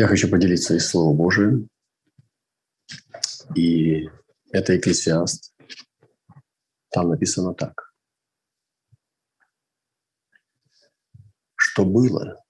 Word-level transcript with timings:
Я 0.00 0.08
хочу 0.08 0.30
поделиться 0.30 0.74
из 0.74 0.88
Слова 0.88 1.14
Божия. 1.14 1.60
И 3.54 4.08
это 4.50 4.74
Экклесиаст. 4.74 5.54
Там 6.88 7.10
написано 7.10 7.52
так. 7.52 7.92
Что 11.54 11.84
было, 11.84 12.42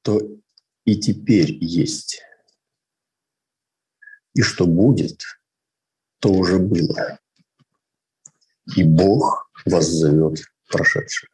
то 0.00 0.22
и 0.86 0.98
теперь 0.98 1.52
есть. 1.62 2.22
И 4.32 4.40
что 4.40 4.66
будет, 4.66 5.22
то 6.18 6.30
уже 6.30 6.60
было. 6.60 7.20
И 8.74 8.84
Бог 8.84 9.50
вас 9.66 9.84
зовет 9.88 10.46
прошедшее. 10.70 11.30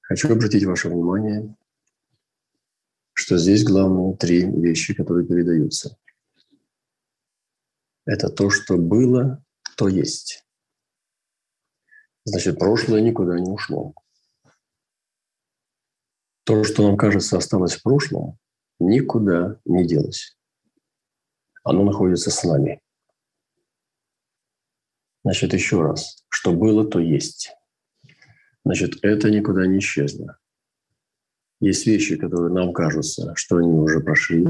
Хочу 0.00 0.32
обратить 0.32 0.64
ваше 0.64 0.88
внимание, 0.88 1.56
что 3.20 3.36
здесь 3.36 3.64
главные 3.64 4.16
три 4.16 4.50
вещи, 4.50 4.94
которые 4.94 5.26
передаются. 5.26 5.98
Это 8.06 8.30
то, 8.30 8.48
что 8.48 8.78
было, 8.78 9.44
то 9.76 9.88
есть. 9.88 10.46
Значит, 12.24 12.58
прошлое 12.58 13.02
никуда 13.02 13.38
не 13.38 13.50
ушло. 13.50 13.92
То, 16.44 16.64
что 16.64 16.82
нам 16.82 16.96
кажется 16.96 17.36
осталось 17.36 17.74
в 17.74 17.82
прошлом, 17.82 18.38
никуда 18.78 19.60
не 19.66 19.86
делось. 19.86 20.38
Оно 21.62 21.84
находится 21.84 22.30
с 22.30 22.42
нами. 22.42 22.80
Значит, 25.24 25.52
еще 25.52 25.82
раз, 25.82 26.24
что 26.30 26.54
было, 26.54 26.88
то 26.88 26.98
есть. 26.98 27.52
Значит, 28.64 29.04
это 29.04 29.30
никуда 29.30 29.66
не 29.66 29.78
исчезло. 29.78 30.39
Есть 31.60 31.86
вещи, 31.86 32.16
которые 32.16 32.52
нам 32.52 32.72
кажутся, 32.72 33.34
что 33.36 33.58
они 33.58 33.68
уже 33.68 34.00
прошли, 34.00 34.46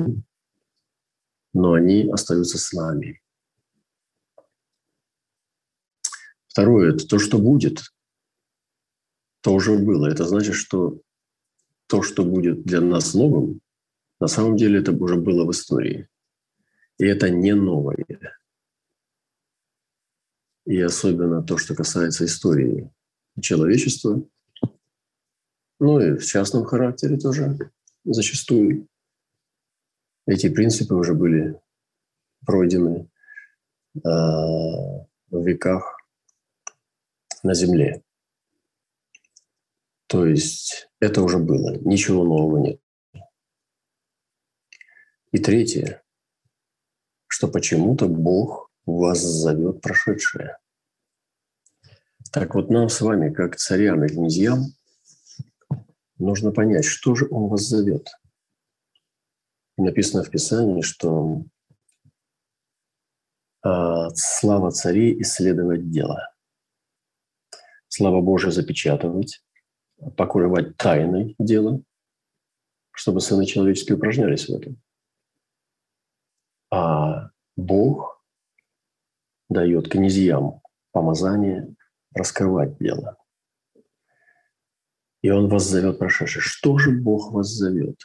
но 1.52 1.72
они 1.72 2.08
остаются 2.08 2.56
с 2.56 2.72
нами. 2.72 3.20
Второе– 6.46 6.92
это 6.94 7.06
то, 7.06 7.18
что 7.18 7.38
будет, 7.38 7.82
то 9.40 9.52
уже 9.54 9.76
было. 9.76 10.06
Это 10.06 10.24
значит, 10.24 10.54
что 10.54 11.00
то, 11.86 12.02
что 12.02 12.24
будет 12.24 12.62
для 12.62 12.80
нас 12.80 13.14
новым, 13.14 13.60
на 14.20 14.28
самом 14.28 14.56
деле 14.56 14.80
это 14.80 14.92
уже 14.92 15.16
было 15.16 15.44
в 15.44 15.50
истории. 15.50 16.08
И 16.98 17.04
это 17.04 17.30
не 17.30 17.54
новое. 17.54 18.06
И 20.66 20.78
особенно 20.80 21.42
то, 21.42 21.56
что 21.56 21.74
касается 21.74 22.26
истории 22.26 22.92
человечества, 23.40 24.22
ну 25.80 25.98
и 25.98 26.16
в 26.16 26.24
частном 26.24 26.64
характере 26.64 27.16
тоже 27.16 27.72
зачастую. 28.04 28.86
Эти 30.26 30.48
принципы 30.48 30.94
уже 30.94 31.14
были 31.14 31.58
пройдены 32.46 33.10
э, 33.96 33.98
в 34.04 35.06
веках 35.30 35.96
на 37.42 37.54
Земле. 37.54 38.04
То 40.06 40.26
есть 40.26 40.88
это 41.00 41.22
уже 41.22 41.38
было, 41.38 41.76
ничего 41.78 42.24
нового 42.24 42.58
нет. 42.58 42.80
И 45.32 45.38
третье, 45.38 46.02
что 47.26 47.48
почему-то 47.48 48.06
Бог 48.06 48.70
вас 48.84 49.20
зовет 49.20 49.80
прошедшее. 49.80 50.58
Так 52.32 52.54
вот 52.54 52.68
нам 52.68 52.88
с 52.88 53.00
вами, 53.00 53.32
как 53.32 53.56
царям 53.56 54.04
и 54.04 54.08
князьям, 54.08 54.74
нужно 56.20 56.52
понять, 56.52 56.84
что 56.84 57.14
же 57.14 57.26
Он 57.30 57.48
вас 57.48 57.62
зовет. 57.62 58.08
Написано 59.76 60.22
в 60.22 60.30
Писании, 60.30 60.82
что 60.82 61.44
а, 63.62 64.10
слава 64.14 64.70
царей 64.70 65.20
исследовать 65.22 65.90
дело. 65.90 66.32
Слава 67.88 68.20
Божия 68.20 68.50
запечатывать, 68.50 69.42
покрывать 70.16 70.76
тайной 70.76 71.34
дело, 71.38 71.82
чтобы 72.92 73.20
сыны 73.20 73.46
человеческие 73.46 73.96
упражнялись 73.96 74.48
в 74.48 74.54
этом. 74.54 74.80
А 76.70 77.30
Бог 77.56 78.22
дает 79.48 79.90
князьям 79.90 80.60
помазание 80.92 81.74
раскрывать 82.14 82.78
дело. 82.78 83.19
И 85.22 85.30
Он 85.30 85.48
вас 85.48 85.64
зовет 85.64 85.98
прошедшее. 85.98 86.42
Что 86.42 86.78
же 86.78 86.92
Бог 86.92 87.32
вас 87.32 87.48
зовет? 87.48 88.00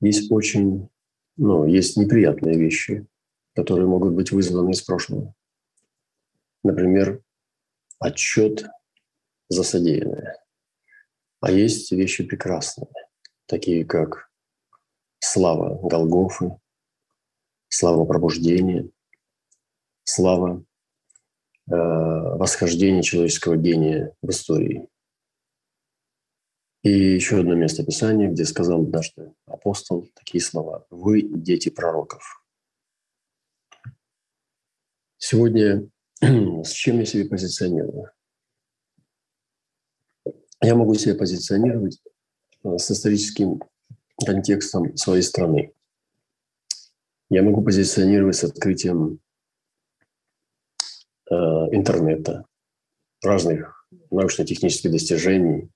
Есть 0.00 0.30
очень, 0.32 0.88
ну, 1.36 1.66
есть 1.66 1.96
неприятные 1.96 2.58
вещи, 2.58 3.06
которые 3.54 3.86
могут 3.86 4.14
быть 4.14 4.32
вызваны 4.32 4.70
из 4.70 4.82
прошлого. 4.82 5.34
Например, 6.62 7.22
отчет 7.98 8.66
за 9.48 9.62
содеянное. 9.62 10.42
А 11.40 11.50
есть 11.50 11.92
вещи 11.92 12.24
прекрасные, 12.24 12.88
такие 13.46 13.84
как 13.84 14.30
слава 15.18 15.78
Голгофы, 15.86 16.58
слава 17.68 18.04
пробуждения, 18.04 18.90
слава 20.04 20.64
э, 21.70 21.74
восхождения 21.74 23.02
человеческого 23.02 23.56
гения 23.56 24.14
в 24.22 24.30
истории. 24.30 24.88
И 26.82 26.90
еще 26.90 27.40
одно 27.40 27.54
место 27.54 27.84
Писания, 27.84 28.28
где 28.30 28.44
сказал 28.44 28.82
однажды 28.82 29.32
апостол 29.46 30.08
такие 30.14 30.42
слова. 30.42 30.86
«Вы– 30.90 31.22
дети 31.22 31.68
пророков». 31.68 32.42
Сегодня 35.18 35.88
с 36.20 36.70
чем 36.70 36.98
я 36.98 37.04
себе 37.04 37.28
позиционирую? 37.28 38.10
Я 40.62 40.74
могу 40.74 40.94
себя 40.94 41.14
позиционировать 41.14 42.00
э, 42.64 42.76
с 42.76 42.90
историческим 42.90 43.60
контекстом 44.24 44.96
своей 44.96 45.22
страны. 45.22 45.72
Я 47.30 47.42
могу 47.42 47.62
позиционировать 47.62 48.36
с 48.36 48.44
открытием 48.44 49.20
интернета, 51.34 52.44
разных 53.22 53.86
научно-технических 54.10 54.90
достижений. 54.90 55.70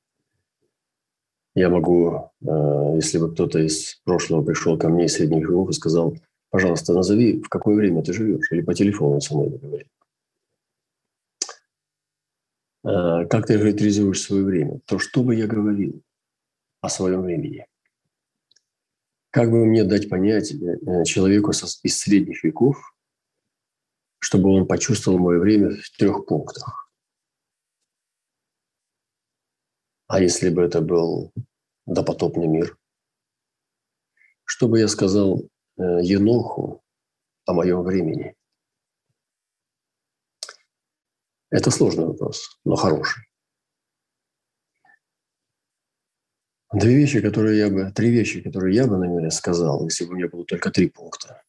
Я 1.54 1.70
могу, 1.70 2.32
э, 2.40 2.94
если 2.96 3.18
бы 3.18 3.32
кто-то 3.32 3.60
из 3.60 4.00
прошлого 4.04 4.42
пришел 4.42 4.76
ко 4.76 4.88
мне 4.88 5.04
из 5.04 5.14
средних 5.14 5.48
веков 5.48 5.70
и 5.70 5.72
сказал, 5.72 6.16
пожалуйста, 6.50 6.92
назови, 6.92 7.40
в 7.40 7.48
какое 7.48 7.76
время 7.76 8.02
ты 8.02 8.12
живешь, 8.12 8.50
или 8.50 8.62
по 8.62 8.74
телефону 8.74 9.20
со 9.20 9.34
мной 9.34 9.50
говорит. 9.50 9.88
Э, 12.84 13.26
как 13.26 13.46
ты 13.46 13.58
характеризуешь 13.58 14.20
свое 14.20 14.44
время? 14.44 14.80
То, 14.86 14.98
что 14.98 15.22
бы 15.22 15.34
я 15.34 15.46
говорил 15.46 16.02
о 16.80 16.88
своем 16.88 17.22
времени– 17.22 17.66
как 19.34 19.50
бы 19.50 19.66
мне 19.66 19.82
дать 19.82 20.08
понять 20.08 20.52
э, 20.52 21.02
человеку 21.04 21.50
из 21.50 21.98
средних 21.98 22.44
веков, 22.44 22.93
чтобы 24.24 24.48
он 24.54 24.66
почувствовал 24.66 25.18
мое 25.18 25.38
время 25.38 25.76
в 25.76 25.90
трех 25.98 26.24
пунктах? 26.24 26.90
А 30.06 30.18
если 30.18 30.48
бы 30.48 30.62
это 30.62 30.80
был 30.80 31.34
допотопный 31.84 32.46
мир? 32.46 32.78
Что 34.44 34.66
бы 34.66 34.78
я 34.80 34.88
сказал 34.88 35.42
э, 35.76 35.82
Еноху 36.00 36.82
о 37.44 37.52
моем 37.52 37.82
времени? 37.82 38.34
Это 41.50 41.70
сложный 41.70 42.06
вопрос, 42.06 42.58
но 42.64 42.76
хороший. 42.76 43.24
Две 46.72 46.96
вещи, 46.96 47.20
которые 47.20 47.58
я 47.58 47.68
бы, 47.68 47.92
три 47.92 48.10
вещи, 48.10 48.40
которые 48.40 48.74
я 48.74 48.86
бы, 48.86 48.96
наверное, 48.96 49.30
сказал, 49.30 49.84
если 49.84 50.06
бы 50.06 50.12
у 50.12 50.16
меня 50.16 50.28
было 50.28 50.46
только 50.46 50.70
три 50.70 50.88
пункта. 50.88 51.43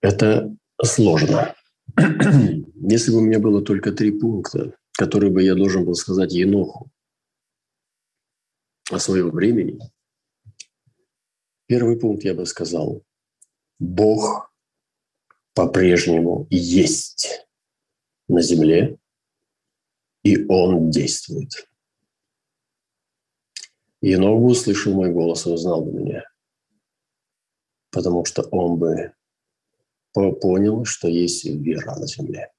Это 0.00 0.56
сложно. 0.82 1.54
Если 1.96 3.10
бы 3.10 3.18
у 3.18 3.20
меня 3.20 3.38
было 3.38 3.62
только 3.62 3.92
три 3.92 4.18
пункта, 4.18 4.76
которые 4.92 5.30
бы 5.30 5.42
я 5.42 5.54
должен 5.54 5.84
был 5.84 5.94
сказать 5.94 6.32
Еноху 6.32 6.90
о 8.90 8.98
своем 8.98 9.30
времени, 9.30 9.78
первый 11.66 11.98
пункт 11.98 12.24
я 12.24 12.34
бы 12.34 12.46
сказал, 12.46 13.02
Бог 13.78 14.52
по-прежнему 15.54 16.46
есть 16.50 17.46
на 18.28 18.40
земле, 18.40 18.98
и 20.22 20.46
Он 20.46 20.90
действует. 20.90 21.68
Енох 24.00 24.40
услышал 24.40 24.94
мой 24.94 25.12
голос 25.12 25.46
и 25.46 25.50
узнал 25.50 25.84
бы 25.84 25.92
меня. 25.92 26.24
Потому 27.90 28.24
что 28.24 28.42
он 28.44 28.78
бы 28.78 29.14
понял, 30.12 30.84
что 30.84 31.08
есть 31.08 31.44
вера 31.44 31.96
на 31.96 32.06
земле. 32.06 32.52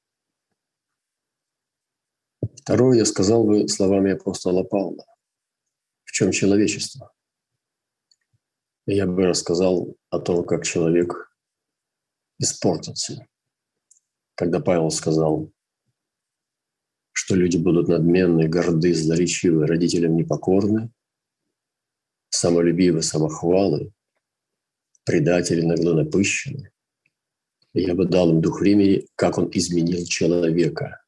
Второе, 2.55 2.99
я 2.99 3.05
сказал 3.05 3.43
бы 3.43 3.67
словами 3.67 4.13
апостола 4.13 4.63
Павла. 4.63 5.05
В 6.03 6.11
чем 6.11 6.31
человечество? 6.31 7.11
Я 8.85 9.05
бы 9.07 9.27
рассказал 9.27 9.95
о 10.09 10.19
том, 10.19 10.43
как 10.43 10.65
человек 10.65 11.31
испортился. 12.39 13.27
Когда 14.35 14.59
Павел 14.59 14.89
сказал, 14.89 15.51
что 17.11 17.35
люди 17.35 17.57
будут 17.57 17.87
надменны, 17.87 18.47
горды, 18.47 18.93
злоречивы, 18.93 19.67
родителям 19.67 20.15
непокорны, 20.15 20.91
самолюбивы, 22.29 23.01
самохвалы, 23.01 23.93
предатели, 25.05 25.61
нагло 25.61 25.93
напыщены. 25.93 26.71
Я 27.73 27.95
бы 27.95 28.05
дал 28.05 28.29
им 28.31 28.41
дух 28.41 28.59
времени, 28.59 29.07
как 29.15 29.37
он 29.37 29.49
изменил 29.53 30.05
человека, 30.05 31.03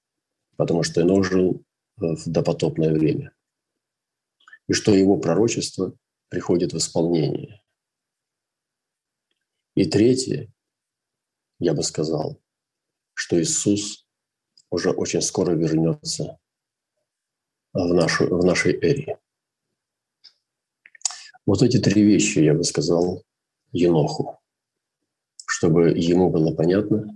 потому 0.56 0.84
что 0.84 1.06
он 1.06 1.24
жил 1.24 1.64
в 1.98 2.24
допотопное 2.26 2.94
время. 2.94 3.34
И 4.68 4.74
что 4.74 4.94
его 4.94 5.18
пророчество 5.18 5.94
приходит 6.30 6.74
в 6.74 6.78
исполнение. 6.78 7.62
И 9.76 9.86
третье, 9.86 10.54
я 11.60 11.74
бы 11.74 11.84
сказал, 11.84 12.42
что 13.14 13.42
Иисус 13.42 14.08
уже 14.70 14.92
очень 14.92 15.22
скоро 15.22 15.52
вернется 15.52 16.40
в, 17.74 17.94
нашу, 17.94 18.28
в 18.36 18.46
нашей 18.46 18.74
эре. 18.74 19.20
Вот 21.46 21.62
эти 21.62 21.78
три 21.78 22.04
вещи 22.04 22.40
я 22.40 22.54
бы 22.54 22.64
сказал 22.64 23.24
Еноху, 23.72 24.40
чтобы 25.54 25.92
ему 25.92 26.32
было 26.32 26.52
понятно, 26.56 27.16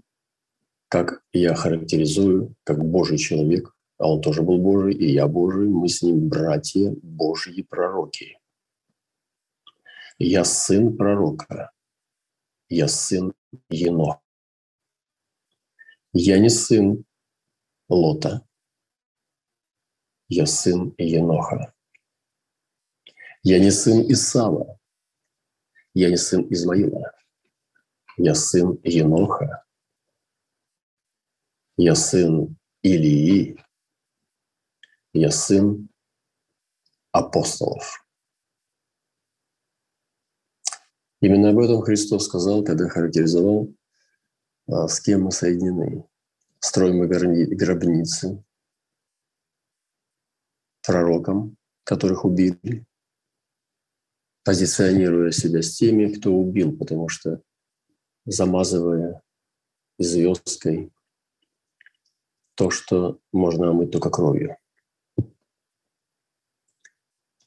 как 0.89 1.24
я 1.34 1.56
характеризую, 1.56 2.54
как 2.63 2.86
Божий 2.86 3.18
человек, 3.18 3.75
а 3.98 4.12
он 4.12 4.22
тоже 4.22 4.44
был 4.44 4.60
Божий, 4.60 4.94
и 4.94 5.12
я 5.12 5.28
Божий, 5.28 5.68
мы 5.68 5.89
с 5.89 6.04
ним 6.04 6.30
братья 6.30 6.94
Божьи 7.01 7.63
пророки. 7.63 8.38
Я 10.19 10.44
сын 10.45 10.95
пророка, 10.95 11.72
я 12.69 12.88
сын 12.88 13.34
Ено. 13.72 14.22
Я 16.13 16.38
не 16.38 16.50
сын 16.50 17.06
Лота, 17.90 18.48
я 20.28 20.45
сын 20.45 20.94
Еноха. 21.00 21.74
Я 23.42 23.57
не 23.57 23.72
сын 23.72 24.01
Исава, 24.12 24.80
я 25.95 26.10
не 26.12 26.18
сын 26.18 26.45
Измаила, 26.51 27.17
я 28.18 28.34
сын 28.34 28.80
Еноха, 28.84 29.64
я 31.78 31.94
сын 31.96 32.58
Илии, 32.81 33.64
я 35.14 35.30
сын 35.30 35.88
апостолов. 37.12 38.04
Именно 41.22 41.50
об 41.50 41.60
этом 41.60 41.81
Христос 41.81 42.25
сказал, 42.25 42.64
когда 42.64 42.90
характеризовал, 42.90 43.74
а, 44.68 44.88
с 44.88 45.00
кем 45.00 45.24
мы 45.24 45.31
соединены. 45.31 46.08
Строим 46.60 46.98
мы 46.98 47.08
гробницы 47.08 48.44
пророкам, 50.84 51.58
которых 51.84 52.25
убили, 52.25 52.86
позиционируя 54.44 55.31
себя 55.31 55.62
с 55.62 55.75
теми, 55.75 56.14
кто 56.14 56.34
убил, 56.34 56.78
потому 56.78 57.10
что 57.10 57.44
замазывая 58.27 59.21
звездкой 59.97 60.91
то, 62.56 62.69
что 62.69 63.19
можно 63.31 63.69
омыть 63.69 63.91
только 63.91 64.09
кровью. 64.09 64.57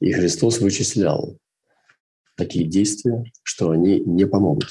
И 0.01 0.13
Христос 0.13 0.61
вычислял 0.61 1.39
такие 2.37 2.67
действия, 2.67 3.23
что 3.43 3.71
они 3.71 4.01
не 4.01 4.27
помогут. 4.27 4.71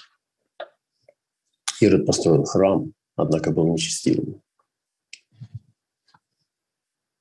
Ирод 1.80 2.06
построил 2.06 2.44
храм, 2.46 2.92
однако 3.16 3.52
был 3.52 3.72
нечестивым. 3.72 4.42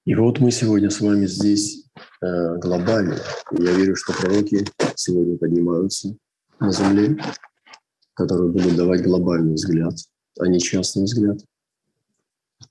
И 0.06 0.14
вот 0.14 0.38
мы 0.38 0.50
сегодня 0.50 0.88
с 0.88 1.02
вами 1.02 1.26
здесь 1.26 1.84
э, 2.22 2.56
глобально. 2.56 3.18
Я 3.52 3.72
верю, 3.72 3.94
что 3.94 4.14
пророки 4.14 4.64
сегодня 4.94 5.36
поднимаются 5.36 6.16
на 6.60 6.72
земле, 6.72 7.18
которые 8.18 8.50
будут 8.50 8.74
давать 8.74 9.04
глобальный 9.04 9.54
взгляд, 9.54 9.94
а 10.40 10.48
не 10.48 10.58
частный 10.58 11.04
взгляд 11.04 11.38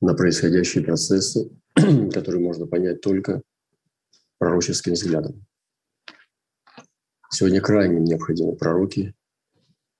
на 0.02 0.14
происходящие 0.14 0.84
процессы, 0.84 1.50
которые 1.74 2.44
можно 2.44 2.68
понять 2.68 3.00
только 3.00 3.42
пророческим 4.40 4.92
взглядом. 4.92 5.46
Сегодня 7.32 7.62
крайне 7.62 8.02
необходимы 8.02 8.58
пророки 8.58 9.16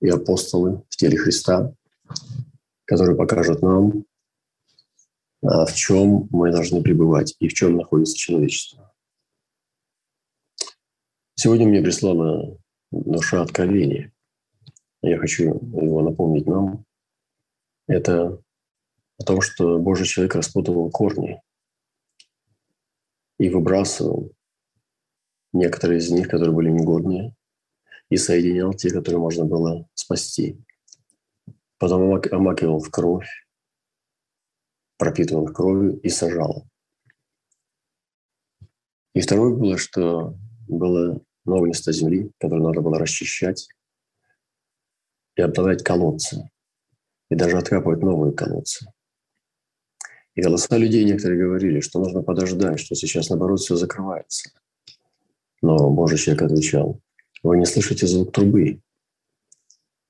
и 0.02 0.10
апостолы 0.10 0.84
в 0.90 0.98
теле 0.98 1.18
Христа, 1.18 1.74
которые 2.84 3.16
покажут 3.16 3.62
нам, 3.62 4.04
а, 5.44 5.66
в 5.66 5.74
чем 5.74 6.28
мы 6.30 6.52
должны 6.52 6.84
пребывать 6.84 7.38
и 7.40 7.48
в 7.48 7.54
чем 7.54 7.78
находится 7.78 8.18
человечество. 8.18 8.94
Сегодня 11.36 11.66
мне 11.66 11.82
прислала 11.82 12.60
душа 12.92 13.42
откровения. 13.42 14.12
Я 15.02 15.18
хочу 15.18 15.44
его 15.44 16.02
напомнить 16.02 16.48
нам. 16.48 16.86
Это 17.88 18.42
о 19.20 19.24
том, 19.24 19.42
что 19.42 19.80
Божий 19.80 20.06
человек 20.06 20.36
распутывал 20.36 20.90
корни 20.90 21.42
и 23.40 23.50
выбрасывал 23.50 24.32
некоторые 25.54 26.00
из 26.00 26.10
них, 26.12 26.28
которые 26.28 26.54
были 26.54 26.70
негодные, 26.70 27.36
и 28.10 28.18
соединял 28.18 28.74
те, 28.74 28.90
которые 28.90 29.20
можно 29.20 29.46
было 29.46 29.88
спасти. 29.94 30.60
Потом 31.78 32.22
омакивал 32.32 32.80
в 32.80 32.90
кровь, 32.90 33.30
пропитывал 34.98 35.46
их 35.46 35.54
кровью 35.54 36.00
и 36.00 36.10
сажал. 36.10 36.68
И 39.14 39.22
второе 39.22 39.56
было, 39.56 39.78
что 39.78 40.36
было 40.68 41.22
новое 41.46 41.70
место 41.70 41.92
земли, 41.92 42.32
которое 42.40 42.64
надо 42.64 42.82
было 42.82 43.00
расчищать 43.00 43.68
и 45.38 45.42
обновлять 45.42 45.84
колодцы, 45.84 46.50
и 47.30 47.36
даже 47.36 47.58
откапывать 47.58 48.02
новые 48.02 48.34
колодцы. 48.34 48.88
И 50.36 50.42
голоса 50.42 50.78
людей 50.78 51.06
некоторые 51.06 51.42
говорили, 51.42 51.80
что 51.80 52.00
нужно 52.00 52.22
подождать, 52.22 52.80
что 52.80 52.96
сейчас, 52.96 53.30
наоборот, 53.30 53.60
все 53.60 53.76
закрывается. 53.76 54.52
Но 55.62 55.90
Божий 55.90 56.18
человек 56.18 56.44
отвечал, 56.44 57.02
вы 57.44 57.58
не 57.58 57.66
слышите 57.66 58.06
звук 58.08 58.32
трубы. 58.34 58.82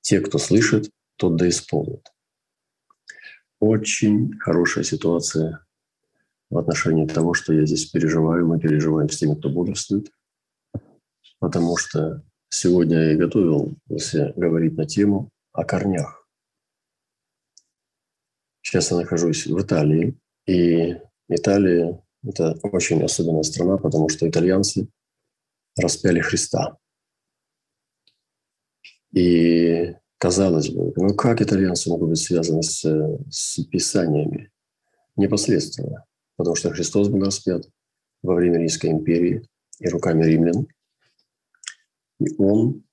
Те, 0.02 0.22
кто 0.22 0.38
слышит, 0.38 0.90
тот 1.18 1.36
да 1.36 1.48
исполнит. 1.48 2.12
Очень 3.60 4.38
хорошая 4.40 4.84
ситуация 4.84 5.66
в 6.50 6.58
отношении 6.58 7.08
того, 7.08 7.34
что 7.34 7.54
я 7.54 7.66
здесь 7.66 7.86
переживаю, 7.86 8.48
мы 8.48 8.60
переживаем 8.60 9.10
с 9.10 9.18
теми, 9.18 9.36
кто 9.36 9.50
бодрствует. 9.50 10.12
Потому 11.40 11.78
что 11.78 12.24
сегодня 12.50 13.12
я 13.12 13.18
готовил, 13.18 13.76
если 13.90 14.34
говорить 14.36 14.78
на 14.78 14.86
тему 14.86 15.32
о 15.54 15.64
корнях. 15.64 16.28
Сейчас 18.62 18.92
я 18.92 18.98
нахожусь 18.98 19.46
в 19.48 19.60
Италии, 19.62 20.18
и 20.46 20.98
Италия– 21.30 22.04
это 22.24 22.58
очень 22.64 23.02
особенная 23.04 23.44
страна, 23.44 23.78
потому 23.78 24.10
что 24.10 24.28
итальянцы 24.28 24.88
распяли 25.78 26.20
Христа. 26.20 26.78
И 29.14 29.96
казалось 30.18 30.70
бы, 30.70 30.94
ну 30.96 31.16
как 31.16 31.42
итальянцы 31.42 31.90
могут 31.90 32.10
быть 32.10 32.20
связаны 32.20 32.62
с, 32.64 32.84
с 33.30 33.64
писаниями? 33.66 34.52
Непосредственно, 35.16 36.06
потому 36.36 36.56
что 36.56 36.70
Христос 36.70 37.10
был 37.10 37.24
распят 37.24 37.68
во 38.22 38.36
время 38.36 38.60
Римской 38.60 38.92
империи 38.92 39.48
и 39.80 39.88
руками 39.88 40.24
римлян. 40.26 40.68
И 42.20 42.36
он, 42.38 42.84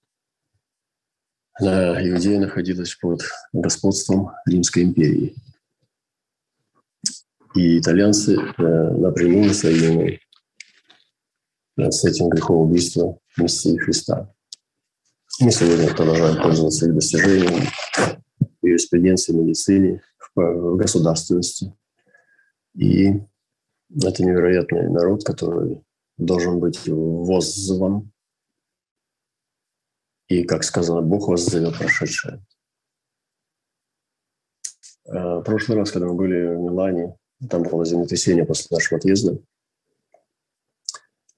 на 1.60 2.08
Иудея 2.08 2.40
находилась 2.40 2.94
под 2.94 3.22
господством 3.52 4.32
Римской 4.46 4.82
империи. 4.82 5.34
И 7.54 7.78
итальянцы 7.78 8.36
э, 8.36 8.62
напрямую 8.62 9.54
соединены 9.54 10.20
с 11.76 12.04
этим 12.04 12.28
греховым 12.28 12.70
убийством 12.70 13.18
Мессии 13.36 13.76
Христа. 13.78 14.32
Мы 15.40 15.50
сегодня 15.50 15.94
продолжаем 15.94 16.42
пользоваться 16.42 16.86
их 16.86 16.94
достижениями 16.94 17.68
юриспруденции, 18.62 19.32
медицине, 19.32 20.02
в 20.34 20.76
государственности. 20.76 21.72
И 22.74 23.20
это 24.02 24.24
невероятный 24.24 24.90
народ, 24.90 25.24
который 25.24 25.82
должен 26.16 26.58
быть 26.60 26.80
воззван. 26.86 28.10
И, 30.28 30.44
как 30.44 30.64
сказано, 30.64 31.02
Бог 31.02 31.28
вас 31.28 31.44
зовет 31.44 31.76
прошедшее. 31.76 32.44
А, 35.06 35.40
в 35.40 35.42
прошлый 35.42 35.78
раз, 35.78 35.90
когда 35.90 36.06
мы 36.06 36.14
были 36.14 36.54
в 36.54 36.60
Милане, 36.60 37.16
Там 37.50 37.62
было 37.62 37.84
землетрясение 37.84 38.46
после 38.46 38.74
нашего 38.74 38.98
отъезда. 38.98 39.38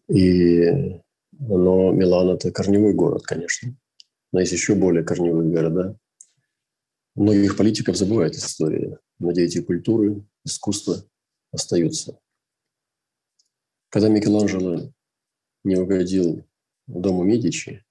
И, 0.08 1.00
но 1.32 1.90
Милан– 1.92 2.30
это 2.36 2.52
корневой 2.52 2.94
город, 2.94 3.22
конечно. 3.24 3.76
Но 4.32 4.40
есть 4.40 4.52
еще 4.52 4.74
более 4.74 5.02
корневые 5.02 5.50
города. 5.50 5.98
Многих 7.16 7.56
политиков 7.56 7.96
забывает 7.96 8.34
история, 8.34 8.98
но 9.18 9.32
дети 9.32 9.62
культуры, 9.62 10.22
искусства 10.44 11.02
остаются. 11.50 12.20
Когда 13.88 14.08
Микеланджело 14.08 14.92
не 15.64 15.76
угодил 15.76 16.44
дому 16.86 17.24
Медичи 17.24 17.85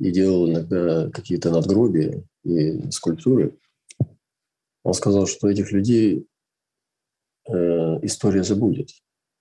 и 0.00 0.10
делал 0.10 0.50
иногда 0.50 1.10
какие-то 1.10 1.50
надгробия 1.50 2.24
и 2.42 2.90
скульптуры, 2.90 3.58
он 4.82 4.94
сказал, 4.94 5.26
что 5.26 5.48
этих 5.48 5.72
людей 5.72 6.26
э, 7.46 7.52
история 8.02 8.42
забудет 8.42 8.88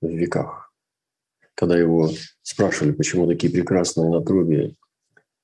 в 0.01 0.07
веках. 0.07 0.73
Когда 1.55 1.77
его 1.77 2.09
спрашивали, 2.41 2.91
почему 2.91 3.25
такие 3.25 3.51
прекрасные 3.51 4.09
надгробия 4.09 4.75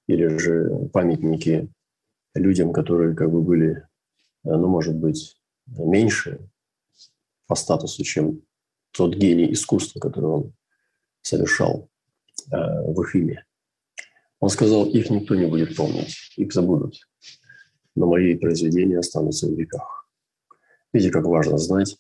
или 0.08 0.38
же 0.38 0.90
памятники 0.92 1.72
людям, 2.34 2.74
которые 2.74 3.16
как 3.16 3.32
бы 3.32 3.42
были, 3.42 3.78
э, 3.78 3.84
ну, 4.44 4.68
может 4.68 4.96
быть, 4.96 5.38
меньше 5.66 6.40
по 7.48 7.56
статусу, 7.56 8.04
чем 8.04 8.42
тот 8.92 9.16
гений 9.16 9.54
искусства, 9.54 10.02
который 10.02 10.30
он 10.30 10.54
совершал 11.22 11.90
э, 12.52 12.58
в 12.58 13.02
их 13.02 13.16
имя. 13.16 13.46
Он 14.46 14.50
сказал, 14.50 14.86
их 14.86 15.10
никто 15.10 15.34
не 15.34 15.48
будет 15.48 15.76
помнить, 15.76 16.32
их 16.38 16.54
забудут, 16.54 17.00
но 17.96 18.06
мои 18.06 18.36
произведения 18.36 19.00
останутся 19.00 19.48
в 19.48 19.56
веках. 19.56 20.08
Видите, 20.94 21.12
как 21.12 21.26
важно 21.26 21.58
знать 21.58 21.98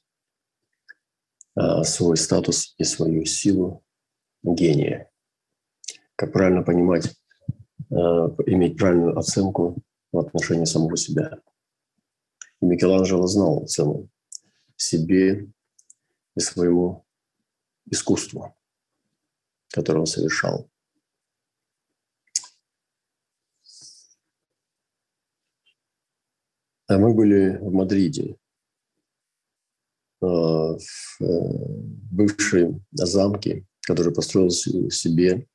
э, 1.59 1.81
свой 1.81 2.17
статус 2.17 2.75
и 2.77 2.83
свою 2.83 3.25
силу 3.25 3.83
гения. 4.43 5.09
Как 6.15 6.33
правильно 6.33 6.61
понимать, 6.61 7.15
э, 7.89 7.95
иметь 8.45 8.77
правильную 8.77 9.17
оценку 9.17 9.77
в 10.11 10.19
отношении 10.19 10.65
самого 10.65 10.97
себя. 10.97 11.39
И 12.61 12.65
Микеланджело 12.67 13.25
знал 13.25 13.65
цену 13.65 14.07
себе 14.75 15.51
и 16.35 16.39
своему 16.39 17.07
искусству, 17.89 18.55
которое 19.73 20.01
он 20.01 20.05
совершал. 20.05 20.69
А 26.87 26.97
мы 26.97 27.13
были 27.13 27.57
в 27.57 27.71
Мадриде, 27.71 28.35
э, 30.21 30.25
в 30.25 31.21
э, 31.21 31.25
бывшей 32.11 32.81
замке, 32.91 33.65
который 33.81 34.13
построил 34.13 34.51
себе 34.51 35.47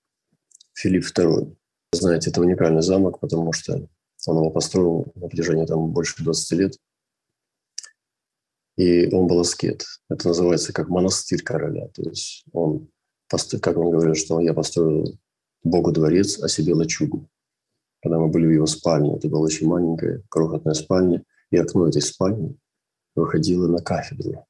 Филипп 0.74 1.04
II. 1.04 1.56
Знаете, 1.92 2.30
это 2.30 2.40
уникальный 2.40 2.82
замок, 2.82 3.20
потому 3.20 3.52
что 3.52 3.88
он 4.26 4.36
его 4.36 4.50
построил 4.50 5.12
на 5.14 5.28
протяжении 5.28 5.66
там, 5.66 5.90
больше 5.90 6.22
20 6.22 6.52
лет. 6.58 6.76
И 8.76 9.12
он 9.14 9.26
был 9.26 9.40
аскет. 9.40 9.84
Это 10.08 10.28
называется 10.28 10.72
как 10.72 10.88
монастырь 10.88 11.42
короля. 11.42 11.88
То 11.88 12.02
есть 12.02 12.44
он, 12.52 12.88
как 13.28 13.76
он 13.76 13.90
говорил, 13.90 14.14
что 14.14 14.40
я 14.40 14.54
построил 14.54 15.18
Богу 15.62 15.92
дворец, 15.92 16.42
а 16.42 16.48
себе 16.48 16.74
лачугу. 16.74 17.28
Когда 18.02 18.18
мы 18.18 18.28
были 18.28 18.46
в 18.46 18.50
его 18.50 18.66
спальне, 18.66 19.16
это 19.16 19.28
была 19.28 19.42
очень 19.42 19.66
маленькая, 19.66 20.22
крохотная 20.28 20.74
спальня, 20.74 21.22
и 21.50 21.56
окно 21.56 21.88
этой 21.88 22.00
спальни 22.00 22.56
выходило 23.14 23.66
на 23.66 23.82
кафедру 23.82 24.46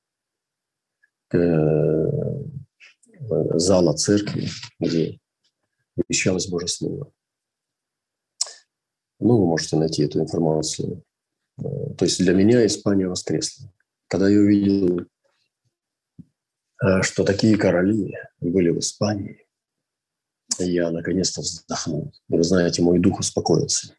э, 1.33 2.11
зала 3.59 3.95
церкви, 3.95 4.49
где 4.79 5.19
вещалось 6.09 6.49
Божье 6.49 6.69
Слово. 6.69 7.13
Ну, 9.19 9.39
вы 9.39 9.47
можете 9.47 9.77
найти 9.77 10.05
эту 10.05 10.21
информацию. 10.21 11.03
Э, 11.59 11.63
то 11.97 12.05
есть 12.05 12.19
для 12.19 12.35
меня 12.35 12.65
Испания 12.67 13.09
воскресла. 13.09 13.73
Когда 14.07 14.29
я 14.29 14.41
увидел, 14.41 15.07
э, 16.83 17.03
что 17.03 17.25
такие 17.25 17.57
короли 17.57 18.15
были 18.41 18.71
в 18.71 18.79
Испании, 18.79 19.47
я 20.59 20.91
наконец-то 20.91 21.41
вздохнул. 21.41 22.13
И 22.29 22.37
вы 22.37 22.43
знаете, 22.43 22.83
мой 22.83 22.99
дух 22.99 23.21
успокоился. 23.21 23.95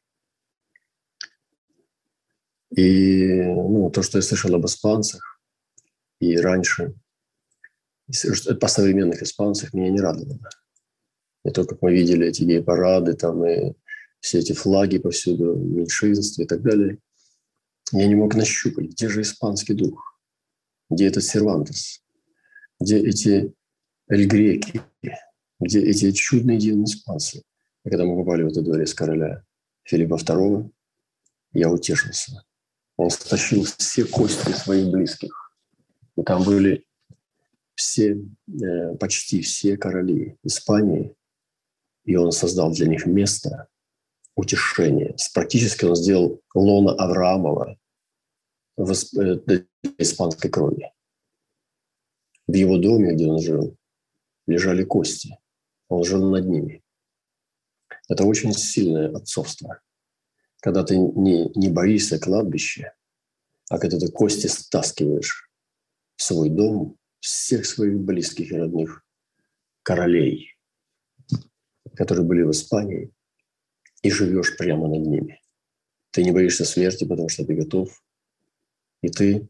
И 2.76 3.44
ну, 3.44 3.90
то, 3.90 4.02
что 4.02 4.18
я 4.18 4.22
слышал 4.22 4.54
об 4.56 4.66
испанцах 4.66 5.40
и 6.20 6.38
раньше, 6.38 6.94
по 8.60 8.68
современных 8.68 9.22
испанцах, 9.22 9.74
меня 9.74 9.90
не 9.90 10.00
радовало. 10.00 10.40
Не 11.44 11.52
то, 11.52 11.66
как 11.66 11.82
мы 11.82 11.94
видели 11.94 12.28
эти 12.28 12.44
гей-парады 12.44 13.14
там 13.14 13.46
и 13.46 13.74
все 14.20 14.40
эти 14.40 14.54
флаги 14.54 15.00
повсюду, 15.00 15.56
меньшинства 15.56 16.44
и 16.44 16.46
так 16.46 16.62
далее. 16.62 17.00
Я 17.92 18.08
не 18.08 18.16
мог 18.16 18.36
нащупать, 18.36 18.92
где 18.92 19.10
же 19.10 19.22
испанский 19.22 19.74
дух, 19.74 20.18
где 20.90 21.08
этот 21.08 21.24
Сервантес, 21.24 22.04
где 22.80 23.00
эти 23.00 23.54
эльгреки, 24.08 24.82
где 25.62 25.80
эти 25.80 26.12
чудные 26.12 26.58
дивные 26.58 26.86
испанцы. 26.86 27.44
И 27.86 27.90
когда 27.90 28.04
мы 28.04 28.18
попали 28.18 28.44
в 28.44 28.48
этот 28.48 28.66
дворец 28.66 28.94
короля 28.94 29.44
Филиппа 29.84 30.16
II, 30.16 30.70
я 31.54 31.70
утешился. 31.70 32.44
Он 32.98 33.10
стащил 33.10 33.64
все 33.64 34.06
кости 34.06 34.52
своих 34.52 34.92
близких. 34.92 35.54
И 36.18 36.24
там 36.24 36.44
были 36.44 36.86
все, 37.76 38.18
э, 38.48 38.96
почти 38.96 39.42
все 39.42 39.78
короли 39.78 40.38
Испании, 40.44 41.16
и 42.06 42.16
он 42.16 42.32
создал 42.32 42.72
для 42.72 42.88
них 42.88 43.06
место, 43.06 43.68
утешение. 44.36 45.16
Практически 45.34 45.86
он 45.86 45.96
сделал 45.96 46.42
лона 46.54 46.94
Авраамова 46.94 47.78
в 48.78 48.92
э, 48.92 49.66
испанской 49.98 50.50
крови. 50.50 50.92
В 52.48 52.54
его 52.54 52.78
доме, 52.78 53.14
где 53.14 53.28
он 53.28 53.40
жил, 53.40 53.78
лежали 54.48 54.84
кости. 54.84 55.38
Он 55.92 56.06
жил 56.06 56.32
над 56.32 56.48
ними. 56.48 56.82
Это 58.08 58.24
очень 58.24 58.54
сильное 58.54 59.14
отцовство. 59.14 59.82
Когда 60.62 60.86
ты 60.86 60.98
не, 60.98 61.50
не 61.54 61.70
боишься 61.70 62.18
кладбища, 62.18 62.94
а 63.70 63.78
когда 63.78 64.00
ты 64.00 64.10
кости 64.10 64.48
стаскиваешь 64.48 65.52
в 66.16 66.24
свой 66.24 66.50
дом 66.50 66.98
всех 67.20 67.66
своих 67.66 68.00
близких 68.00 68.54
и 68.54 68.58
родных 68.58 69.06
королей, 69.84 70.56
которые 71.96 72.26
были 72.26 72.44
в 72.44 72.52
Испании, 72.52 73.12
и 74.02 74.10
живешь 74.10 74.56
прямо 74.56 74.88
над 74.88 75.06
ними. 75.06 75.42
Ты 76.12 76.24
не 76.24 76.32
боишься 76.32 76.64
смерти, 76.64 77.06
потому 77.06 77.28
что 77.28 77.46
ты 77.46 77.54
готов, 77.54 78.02
и 79.02 79.10
ты 79.10 79.50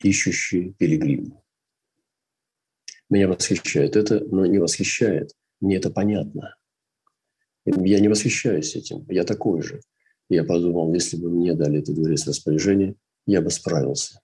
ищущий 0.00 0.72
пилигрим. 0.72 1.38
Меня 3.08 3.28
восхищает 3.28 3.96
это, 3.96 4.24
но 4.24 4.46
не 4.46 4.58
восхищает. 4.58 5.32
Мне 5.60 5.76
это 5.76 5.90
понятно. 5.90 6.56
Я 7.64 8.00
не 8.00 8.08
восхищаюсь 8.08 8.76
этим. 8.76 9.04
Я 9.08 9.24
такой 9.24 9.62
же. 9.62 9.80
Я 10.28 10.44
подумал, 10.44 10.92
если 10.92 11.16
бы 11.16 11.30
мне 11.30 11.54
дали 11.54 11.78
это 11.78 11.92
дворец 11.92 12.26
распоряжение, 12.26 12.96
я 13.26 13.40
бы 13.40 13.50
справился. 13.50 14.20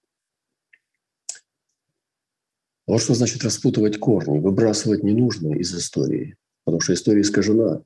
Вот 2.87 3.01
что 3.01 3.15
значит 3.15 3.45
распутывать 3.45 3.99
корни, 3.99 4.39
выбрасывать 4.39 5.05
ненужное 5.05 5.57
из 5.57 5.75
истории. 5.75 6.37
Потому 6.65 6.81
что 6.81 6.93
история 6.93 7.21
искажена. 7.21 7.83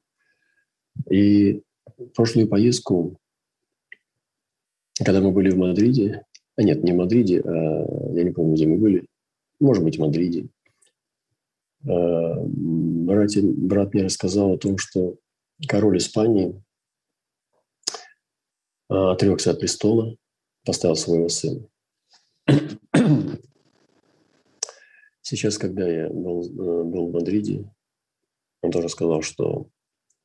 И 1.10 1.62
прошлую 2.14 2.48
поездку, 2.48 3.18
когда 5.04 5.20
мы 5.20 5.32
были 5.32 5.50
в 5.50 5.58
Мадриде, 5.58 6.24
а 6.56 6.62
нет, 6.62 6.82
не 6.82 6.92
в 6.92 6.96
Мадриде, 6.96 7.42
а 7.42 8.12
я 8.14 8.24
не 8.24 8.30
помню, 8.30 8.54
где 8.54 8.66
мы 8.66 8.78
были, 8.78 9.06
может 9.60 9.84
быть, 9.84 9.96
в 9.96 10.00
Мадриде, 10.00 10.48
а, 11.86 12.34
брат, 12.44 13.30
брат 13.42 13.94
мне 13.94 14.04
рассказал 14.04 14.52
о 14.52 14.58
том, 14.58 14.78
что 14.78 15.16
король 15.68 15.98
Испании 15.98 16.62
а, 18.88 19.12
отрекся 19.12 19.52
от 19.52 19.60
престола, 19.60 20.16
поставил 20.64 20.96
своего 20.96 21.28
сына. 21.28 21.66
Сейчас, 25.22 25.58
когда 25.58 25.88
я 25.88 26.08
был, 26.08 26.44
э, 26.44 26.84
был 26.84 27.08
в 27.08 27.12
Мадриде, 27.12 27.68
он 28.62 28.70
тоже 28.70 28.88
сказал, 28.88 29.22
что 29.22 29.68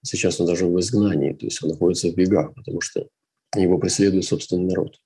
Сейчас 0.03 0.39
он 0.39 0.47
даже 0.47 0.65
в 0.65 0.79
изгнании, 0.79 1.33
то 1.33 1.45
есть 1.45 1.63
он 1.63 1.69
находится 1.69 2.09
в 2.09 2.15
бегах, 2.15 2.55
потому 2.55 2.81
что 2.81 3.07
его 3.55 3.77
преследует 3.77 4.25
собственный 4.25 4.65
народ. 4.65 4.99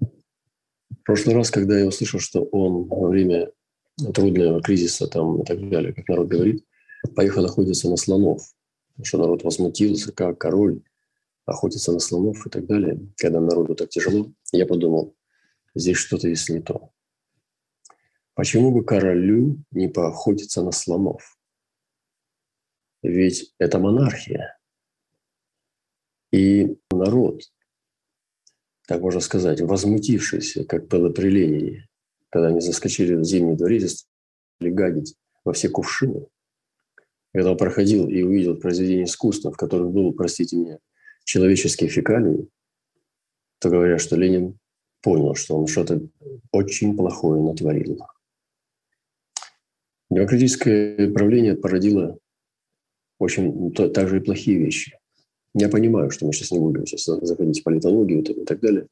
В 0.00 1.04
прошлый 1.04 1.36
раз, 1.36 1.50
когда 1.50 1.78
я 1.78 1.86
услышал, 1.86 2.18
что 2.18 2.42
он 2.42 2.88
во 2.88 3.08
время 3.08 3.52
трудного 4.14 4.62
кризиса 4.62 5.06
там, 5.06 5.42
и 5.42 5.44
так 5.44 5.68
далее, 5.68 5.92
как 5.92 6.08
народ 6.08 6.28
говорит, 6.28 6.66
поехал 7.14 7.44
охотиться 7.44 7.88
на 7.88 7.96
слонов, 7.96 8.42
потому 8.92 9.04
что 9.04 9.18
народ 9.18 9.44
возмутился, 9.44 10.12
как 10.12 10.38
король 10.38 10.82
охотится 11.44 11.92
на 11.92 11.98
слонов 11.98 12.46
и 12.46 12.50
так 12.50 12.66
далее, 12.66 13.00
когда 13.16 13.40
народу 13.40 13.74
так 13.74 13.90
тяжело, 13.90 14.32
я 14.52 14.66
подумал, 14.66 15.16
здесь 15.74 15.96
что-то 15.96 16.28
есть 16.28 16.48
не 16.48 16.60
то. 16.60 16.92
Почему 18.34 18.72
бы 18.72 18.84
королю 18.84 19.62
не 19.70 19.88
поохотиться 19.88 20.62
на 20.62 20.72
слонов? 20.72 21.38
Ведь 23.02 23.52
это 23.58 23.78
монархия. 23.78 24.58
И 26.30 26.78
народ, 26.90 27.42
так 28.86 29.02
можно 29.02 29.20
сказать, 29.20 29.60
возмутившийся, 29.60 30.64
как 30.64 30.88
было 30.88 31.10
при 31.10 31.28
Ленине, 31.28 31.88
когда 32.32 32.48
они 32.48 32.60
заскочили 32.60 33.14
в 33.14 33.24
зимний 33.24 33.56
дворец 33.56 34.06
стали 34.56 34.72
гадить 34.72 35.14
во 35.44 35.52
все 35.52 35.68
кувшины. 35.68 36.26
Когда 37.34 37.52
он 37.52 37.58
проходил 37.58 38.08
и 38.08 38.22
увидел 38.22 38.56
произведение 38.56 39.04
искусства, 39.04 39.52
в 39.52 39.56
котором 39.56 39.92
был, 39.92 40.12
простите 40.12 40.56
меня, 40.56 40.78
человеческие 41.24 41.90
фекалии, 41.90 42.48
то 43.58 43.68
говорят, 43.68 44.00
что 44.00 44.16
Ленин 44.16 44.58
понял, 45.02 45.34
что 45.34 45.56
он 45.56 45.66
что-то 45.66 46.00
очень 46.50 46.96
плохое 46.96 47.42
натворил. 47.42 48.00
Демократическое 50.10 51.10
правление 51.10 51.54
породило 51.54 52.18
очень 53.18 53.72
также 53.74 54.18
и 54.18 54.20
плохие 54.20 54.58
вещи. 54.58 54.98
Я 55.54 55.68
понимаю, 55.68 56.10
что 56.10 56.26
мы 56.26 56.32
сейчас 56.32 56.50
не 56.50 56.60
будем 56.60 56.86
сейчас 56.86 57.04
заходить 57.04 57.60
в 57.60 57.62
политологию 57.62 58.22
и 58.22 58.44
так 58.44 58.60
далее, 58.60 58.86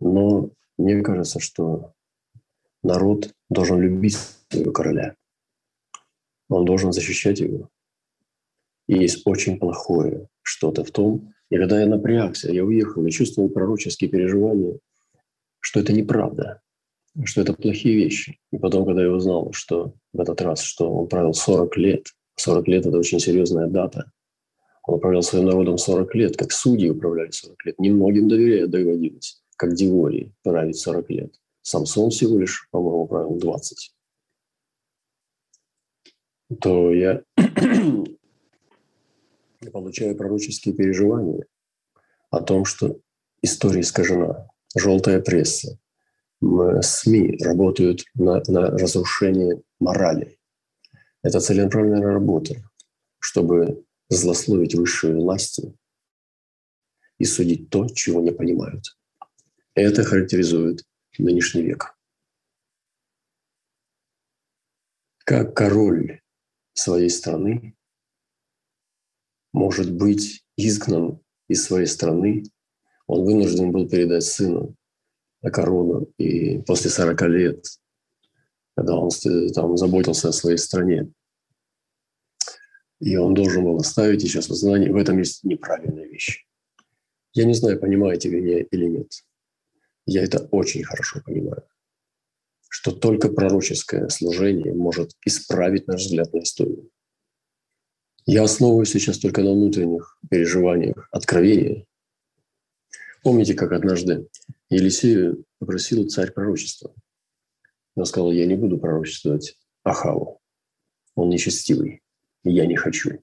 но 0.00 0.50
мне 0.78 1.00
кажется, 1.02 1.38
что 1.38 1.92
народ 2.82 3.32
должен 3.48 3.80
любить 3.80 4.16
своего 4.48 4.72
короля. 4.72 5.14
Он 6.48 6.64
должен 6.64 6.92
защищать 6.92 7.40
его. 7.40 7.68
И 8.88 8.98
есть 8.98 9.22
очень 9.24 9.58
плохое 9.58 10.28
что-то 10.42 10.84
в 10.84 10.90
том, 10.90 11.32
и 11.48 11.56
когда 11.56 11.80
я 11.80 11.86
напрягся, 11.86 12.52
я 12.52 12.64
уехал, 12.64 13.04
я 13.04 13.10
чувствовал 13.10 13.48
пророческие 13.48 14.10
переживания, 14.10 14.78
что 15.60 15.80
это 15.80 15.92
неправда 15.92 16.62
что 17.24 17.40
это 17.40 17.52
плохие 17.52 17.96
вещи. 17.96 18.38
И 18.52 18.58
потом, 18.58 18.84
когда 18.84 19.02
я 19.02 19.10
узнал, 19.10 19.52
что 19.52 19.94
в 20.12 20.20
этот 20.20 20.40
раз, 20.42 20.62
что 20.62 20.90
он 20.92 21.08
правил 21.08 21.34
40 21.34 21.76
лет, 21.76 22.06
40 22.36 22.68
лет– 22.68 22.86
это 22.86 22.98
очень 22.98 23.20
серьезная 23.20 23.66
дата. 23.66 24.10
Он 24.84 24.94
управлял 24.96 25.22
своим 25.22 25.46
народом 25.46 25.78
40 25.78 26.14
лет, 26.14 26.36
как 26.36 26.52
судьи 26.52 26.88
управляли 26.88 27.30
40 27.30 27.66
лет. 27.66 27.78
Немногим 27.78 28.28
доверяют 28.28 28.70
доводилось, 28.70 29.42
как 29.56 29.74
Дивории 29.74 30.32
править 30.42 30.78
40 30.78 31.10
лет. 31.10 31.34
Самсон 31.70 32.10
всего 32.10 32.36
лишь, 32.36 32.66
по-моему, 32.72 33.06
правил 33.06 33.38
20. 33.38 33.94
То 36.60 36.92
я 36.92 37.22
получаю 39.72 40.16
пророческие 40.16 40.74
переживания 40.74 41.46
о 42.30 42.40
том, 42.40 42.64
что 42.64 42.98
история 43.40 43.82
искажена. 43.82 44.48
Желтая 44.74 45.20
пресса, 45.20 45.78
СМИ 46.40 47.38
работают 47.40 48.04
на, 48.14 48.42
на 48.48 48.70
разрушение 48.70 49.62
морали. 49.78 50.40
Это 51.22 51.38
целенаправленная 51.38 52.02
работа, 52.02 52.56
чтобы 53.20 53.84
злословить 54.08 54.74
высшие 54.74 55.14
власти 55.14 55.72
и 57.18 57.24
судить 57.24 57.70
то, 57.70 57.86
чего 57.88 58.20
не 58.20 58.32
понимают. 58.32 58.98
Это 59.74 60.02
характеризует 60.02 60.84
нынешний 61.18 61.62
век. 61.62 61.96
Как 65.24 65.54
король 65.54 66.22
своей 66.72 67.10
страны 67.10 67.76
может 69.52 69.92
быть 69.92 70.44
изгнан 70.56 71.20
из 71.48 71.64
своей 71.64 71.86
страны, 71.86 72.44
он 73.06 73.24
вынужден 73.24 73.72
был 73.72 73.88
передать 73.88 74.24
сыну 74.24 74.76
корону. 75.48 76.12
И 76.18 76.58
после 76.62 76.90
40 76.90 77.22
лет, 77.22 77.66
когда 78.76 78.94
он 78.94 79.10
там 79.54 79.76
заботился 79.76 80.28
о 80.28 80.32
своей 80.32 80.58
стране, 80.58 81.12
и 83.00 83.16
он 83.16 83.32
должен 83.34 83.64
был 83.64 83.76
оставить 83.76 84.20
сейчас 84.20 84.46
знание, 84.46 84.92
в 84.92 84.96
этом 84.96 85.18
есть 85.18 85.42
неправильная 85.42 86.04
вещь. 86.04 86.46
Я 87.32 87.44
не 87.44 87.54
знаю, 87.54 87.80
понимаете 87.80 88.28
вы 88.28 88.40
меня 88.40 88.60
или 88.60 88.84
нет. 88.86 89.24
Я 90.12 90.24
это 90.24 90.40
очень 90.50 90.82
хорошо 90.82 91.20
понимаю. 91.24 91.62
Что 92.68 92.90
только 92.90 93.28
пророческое 93.28 94.08
служение 94.08 94.74
может 94.74 95.12
исправить 95.24 95.86
наш 95.86 96.00
взгляд 96.00 96.32
на 96.32 96.40
историю. 96.40 96.90
Я 98.26 98.42
основываюсь 98.42 98.90
сейчас 98.90 99.18
только 99.20 99.42
на 99.44 99.52
внутренних 99.52 100.18
переживаниях, 100.28 101.06
откровения. 101.12 101.86
Помните, 103.22 103.54
как 103.54 103.70
однажды 103.70 104.26
Елисею 104.68 105.44
попросил 105.60 106.08
царь 106.08 106.32
пророчества. 106.32 106.92
Он 107.94 108.04
сказал, 108.04 108.32
я 108.32 108.46
не 108.46 108.56
буду 108.56 108.78
пророчествовать 108.78 109.60
Ахаву. 109.84 110.40
Он 111.14 111.28
нечестивый, 111.28 112.02
и 112.42 112.50
я 112.50 112.66
не 112.66 112.74
хочу. 112.74 113.22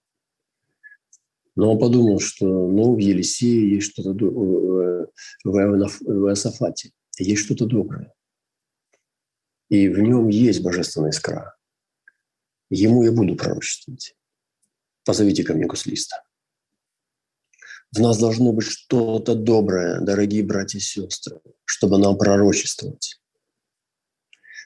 Но 1.58 1.74
он 1.74 1.80
подумал, 1.80 2.20
что 2.20 2.46
ну, 2.46 2.93
в 2.93 3.00
Елисее 3.00 3.74
есть 3.74 3.91
что-то, 3.91 4.12
в 4.12 5.10
Иосафате 5.43 6.91
есть 7.17 7.41
что-то 7.41 7.65
доброе. 7.65 8.13
И 9.70 9.89
в 9.89 9.98
нем 9.98 10.28
есть 10.28 10.62
божественная 10.62 11.10
искра. 11.10 11.58
Ему 12.70 13.04
я 13.04 13.12
буду 13.12 13.36
пророчествовать. 13.36 14.15
Позовите 15.04 15.43
ко 15.43 15.56
мне 15.56 15.65
гуслиста. 15.65 16.22
В 17.91 18.00
нас 18.02 18.20
должно 18.20 18.54
быть 18.54 18.67
что-то 18.67 19.34
доброе, 19.34 20.00
дорогие 20.02 20.43
братья 20.43 20.78
и 20.78 20.82
сестры, 20.82 21.41
чтобы 21.65 21.98
нам 21.98 22.20
пророчествовать. 22.20 23.20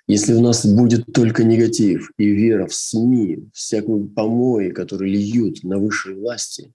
Если 0.08 0.34
у 0.34 0.42
нас 0.42 0.66
будет 0.66 1.06
только 1.14 1.46
негатив 1.46 2.12
и 2.18 2.26
вера 2.26 2.68
в 2.68 2.74
СМИ, 2.74 3.50
всякую 3.54 4.10
помои, 4.10 4.72
которые 4.72 5.14
льют 5.14 5.64
на 5.64 5.78
высшие 5.78 6.18
власти, 6.18 6.74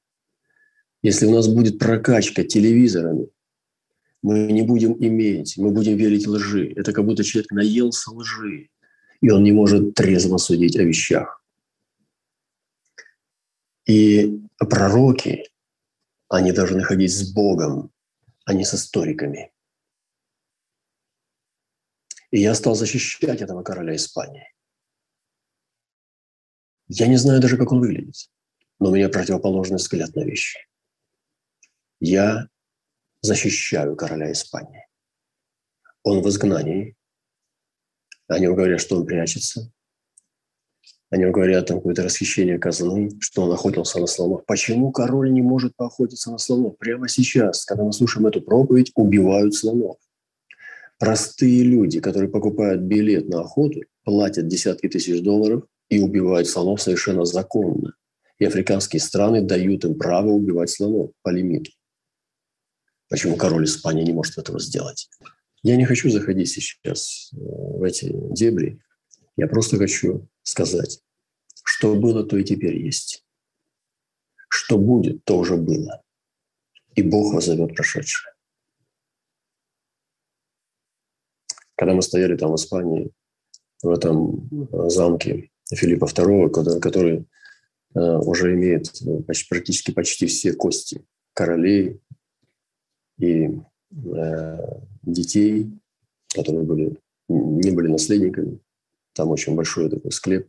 если 1.07 1.27
у 1.27 1.31
нас 1.31 1.47
будет 1.47 1.79
прокачка 1.79 2.43
телевизорами, 2.43 3.29
мы 4.23 4.51
не 4.51 4.63
будем 4.63 4.93
иметь, 4.95 5.57
мы 5.57 5.71
будем 5.71 5.97
верить 5.97 6.27
лжи. 6.27 6.73
Это 6.75 6.93
как 6.93 7.05
будто 7.05 7.23
человек 7.23 7.53
наелся 7.53 8.11
лжи, 8.11 8.71
и 9.21 9.31
он 9.31 9.45
не 9.45 9.53
может 9.53 9.95
трезво 9.95 10.37
судить 10.39 10.77
о 10.77 10.83
вещах. 10.83 11.45
И 13.85 14.41
пророки, 14.59 15.49
они 16.29 16.51
должны 16.51 16.83
ходить 16.83 17.15
с 17.15 17.33
Богом, 17.33 17.93
а 18.45 18.53
не 18.53 18.65
с 18.65 18.75
историками. 18.75 19.53
И 22.33 22.41
я 22.41 22.53
стал 22.57 22.75
защищать 22.75 23.43
этого 23.43 23.63
короля 23.63 23.95
Испании. 23.95 24.53
Я 26.89 27.07
не 27.07 27.17
знаю 27.17 27.41
даже, 27.41 27.57
как 27.57 27.71
он 27.71 27.79
выглядит, 27.79 28.29
но 28.81 28.91
у 28.91 28.95
меня 28.97 29.09
противоположный 29.09 29.77
взгляд 29.77 30.13
на 30.17 30.25
вещи. 30.25 30.59
Я 32.01 32.49
защищаю 33.23 33.97
короля 33.97 34.31
Испании. 34.33 34.87
Он 36.03 36.23
в 36.23 36.29
изгнании. 36.29 36.97
Они 38.29 38.47
говорят, 38.47 38.81
что 38.81 38.97
он 38.97 39.07
прячется. 39.07 39.73
Они 41.09 41.25
говорят 41.25 41.67
там 41.67 41.79
какое-то 41.79 42.03
расхищение 42.03 42.59
казны, 42.59 43.11
что 43.21 43.43
он 43.43 43.53
охотился 43.53 44.01
на 44.01 44.07
слонов. 44.07 44.45
Почему 44.45 44.91
король 44.91 45.33
не 45.33 45.41
может 45.41 45.77
поохотиться 45.77 46.31
на 46.31 46.39
слонов? 46.39 46.77
Прямо 46.79 47.09
сейчас, 47.09 47.65
когда 47.65 47.85
мы 47.85 47.93
слушаем 47.93 48.27
эту 48.27 48.43
проповедь, 48.43 48.91
убивают 48.95 49.55
слонов. 49.55 49.97
Простые 50.99 51.63
люди, 51.63 52.01
которые 52.01 52.29
покупают 52.29 52.83
билет 52.83 53.29
на 53.29 53.41
охоту, 53.41 53.81
платят 54.03 54.49
десятки 54.49 54.89
тысяч 54.89 55.23
долларов 55.23 55.65
и 55.89 56.01
убивают 56.01 56.49
слонов 56.49 56.83
совершенно 56.83 57.25
законно. 57.25 57.95
И 58.39 58.45
африканские 58.45 59.01
страны 59.01 59.43
дают 59.43 59.85
им 59.85 59.95
право 59.97 60.29
убивать 60.29 60.71
слонов 60.71 61.13
по 61.23 61.31
лимиту. 61.31 61.71
Почему 63.09 63.37
король 63.37 63.65
Испании 63.65 64.05
не 64.05 64.13
может 64.13 64.39
этого 64.39 64.59
сделать? 64.59 65.09
Я 65.63 65.77
не 65.77 65.85
хочу 65.85 66.11
заходить 66.11 66.51
сейчас 66.51 67.31
э, 67.33 67.37
в 67.39 67.83
эти 67.83 68.13
дебри. 68.33 68.81
Я 69.37 69.47
просто 69.49 69.77
хочу 69.77 70.29
сказать, 70.43 71.03
что 71.65 71.95
было, 71.95 72.25
то 72.25 72.37
и 72.37 72.45
теперь 72.45 72.79
есть. 72.79 73.25
Что 74.49 74.79
будет, 74.79 75.25
то 75.25 75.39
уже 75.39 75.57
было. 75.57 76.03
И 76.95 77.03
Бог 77.03 77.35
воззовет 77.35 77.75
прошедшее. 77.75 78.33
Когда 81.77 81.95
мы 81.95 82.03
стояли 82.03 82.37
там 82.37 82.53
в 82.53 82.57
Испании, 82.57 83.13
в 83.83 83.91
этом 83.91 84.49
э, 84.73 84.89
замке 84.89 85.51
Филиппа 85.71 86.07
II, 86.07 86.81
который 86.81 87.27
э, 87.95 88.01
уже 88.01 88.55
имеет 88.55 88.89
э, 89.03 89.23
практически 89.49 89.91
почти 89.91 90.27
все 90.27 90.53
кости 90.55 91.05
королей 91.35 92.01
и 93.19 93.61
детей, 95.03 95.71
которые 96.35 96.65
были, 96.65 96.99
не 97.29 97.71
были 97.71 97.89
наследниками, 97.89 98.59
там 99.15 99.31
очень 99.31 99.55
большой 99.55 99.89
такой 99.89 100.13
склеп, 100.13 100.49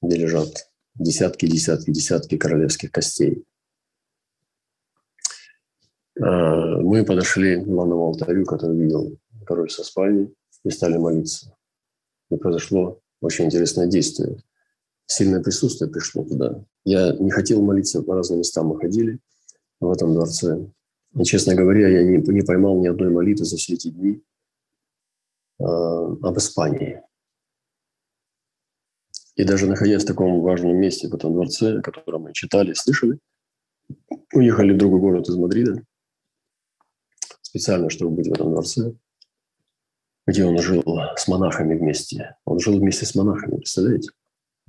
где 0.00 0.16
лежат 0.16 0.70
десятки, 0.94 1.46
десятки, 1.46 1.90
десятки 1.90 2.36
королевских 2.36 2.90
костей. 2.90 3.44
А, 6.20 6.80
мы 6.80 7.04
подошли 7.04 7.60
к 7.60 7.66
главному 7.66 8.04
алтарю, 8.04 8.44
который 8.44 8.76
видел 8.76 9.18
король 9.46 9.70
со 9.70 9.84
спальни, 9.84 10.32
и 10.64 10.70
стали 10.70 10.96
молиться. 10.96 11.56
и 12.30 12.36
произошло 12.36 13.00
очень 13.20 13.46
интересное 13.46 13.86
действие. 13.86 14.42
Сильное 15.06 15.42
присутствие 15.42 15.90
пришло 15.90 16.24
туда. 16.24 16.64
Я 16.84 17.12
не 17.12 17.30
хотел 17.30 17.62
молиться, 17.62 18.02
по 18.02 18.14
разным 18.14 18.40
местам 18.40 18.66
мы 18.66 18.78
ходили 18.78 19.18
в 19.80 19.90
этом 19.90 20.12
дворце. 20.12 20.66
Честно 21.24 21.54
говоря, 21.54 21.88
я 21.88 22.02
не, 22.02 22.18
не 22.18 22.42
поймал 22.42 22.80
ни 22.80 22.86
одной 22.86 23.10
молитвы 23.10 23.44
за 23.44 23.56
все 23.56 23.74
эти 23.74 23.88
дни 23.88 24.22
э, 25.58 25.64
об 25.64 26.36
Испании. 26.36 27.02
И 29.34 29.44
даже 29.44 29.66
находясь 29.66 30.02
в 30.02 30.06
таком 30.06 30.40
важном 30.40 30.76
месте, 30.76 31.08
в 31.08 31.14
этом 31.14 31.32
дворце, 31.32 31.78
о 31.78 31.82
котором 31.82 32.22
мы 32.22 32.32
читали, 32.32 32.72
слышали, 32.72 33.18
уехали 34.32 34.72
в 34.72 34.78
другой 34.78 35.00
город 35.00 35.28
из 35.28 35.36
Мадрида, 35.36 35.82
специально, 37.42 37.88
чтобы 37.88 38.16
быть 38.16 38.28
в 38.28 38.32
этом 38.32 38.50
дворце, 38.50 38.94
где 40.26 40.44
он 40.44 40.58
жил 40.58 40.82
с 41.16 41.28
монахами 41.28 41.78
вместе. 41.78 42.36
Он 42.44 42.58
жил 42.58 42.78
вместе 42.78 43.06
с 43.06 43.14
монахами, 43.14 43.56
представляете? 43.56 44.10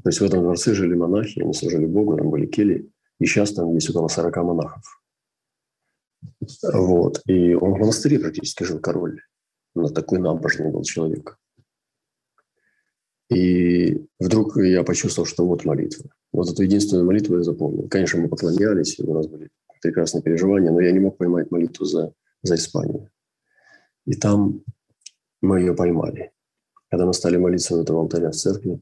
То 0.03 0.09
есть 0.09 0.21
в 0.21 0.23
этом 0.23 0.41
дворце 0.41 0.73
жили 0.73 0.93
монахи, 0.93 1.41
они 1.41 1.53
служили 1.53 1.85
Богу, 1.85 2.15
там 2.15 2.29
были 2.29 2.45
кели, 2.45 2.89
и 3.19 3.25
сейчас 3.25 3.53
там 3.53 3.73
есть 3.73 3.89
около 3.89 4.07
40 4.07 4.35
монахов. 4.38 5.01
Вот. 6.73 7.21
И 7.25 7.53
он 7.53 7.73
в 7.73 7.79
монастыре 7.79 8.19
практически 8.19 8.63
жил 8.63 8.79
король. 8.79 9.21
Но 9.75 9.89
такой 9.89 10.19
набожный 10.19 10.71
был 10.71 10.84
человек. 10.84 11.38
И 13.29 14.08
вдруг 14.19 14.58
я 14.58 14.84
почувствовал, 14.84 15.27
что 15.27 15.45
вот 15.45 15.65
молитва. 15.65 16.10
Вот 16.32 16.49
эту 16.49 16.63
единственную 16.63 17.05
молитву 17.05 17.38
я 17.38 17.43
запомнил. 17.43 17.88
Конечно, 17.88 18.19
мы 18.19 18.27
поклонялись, 18.27 18.99
у 18.99 19.13
нас 19.13 19.27
были 19.27 19.49
прекрасные 19.82 20.23
переживания, 20.23 20.71
но 20.71 20.82
я 20.82 20.91
не 20.91 20.99
мог 20.99 21.17
поймать 21.17 21.51
молитву 21.51 21.86
за, 21.86 22.13
за 22.41 22.55
Испанию. 22.55 23.10
И 24.05 24.13
там 24.13 24.63
мы 25.41 25.60
ее 25.60 25.75
поймали. 25.75 26.32
Когда 26.89 27.05
мы 27.05 27.13
стали 27.13 27.38
молиться 27.38 27.75
в 27.75 27.82
этом 27.82 27.97
алтаре 27.97 28.29
в 28.29 28.36
церкви, 28.36 28.82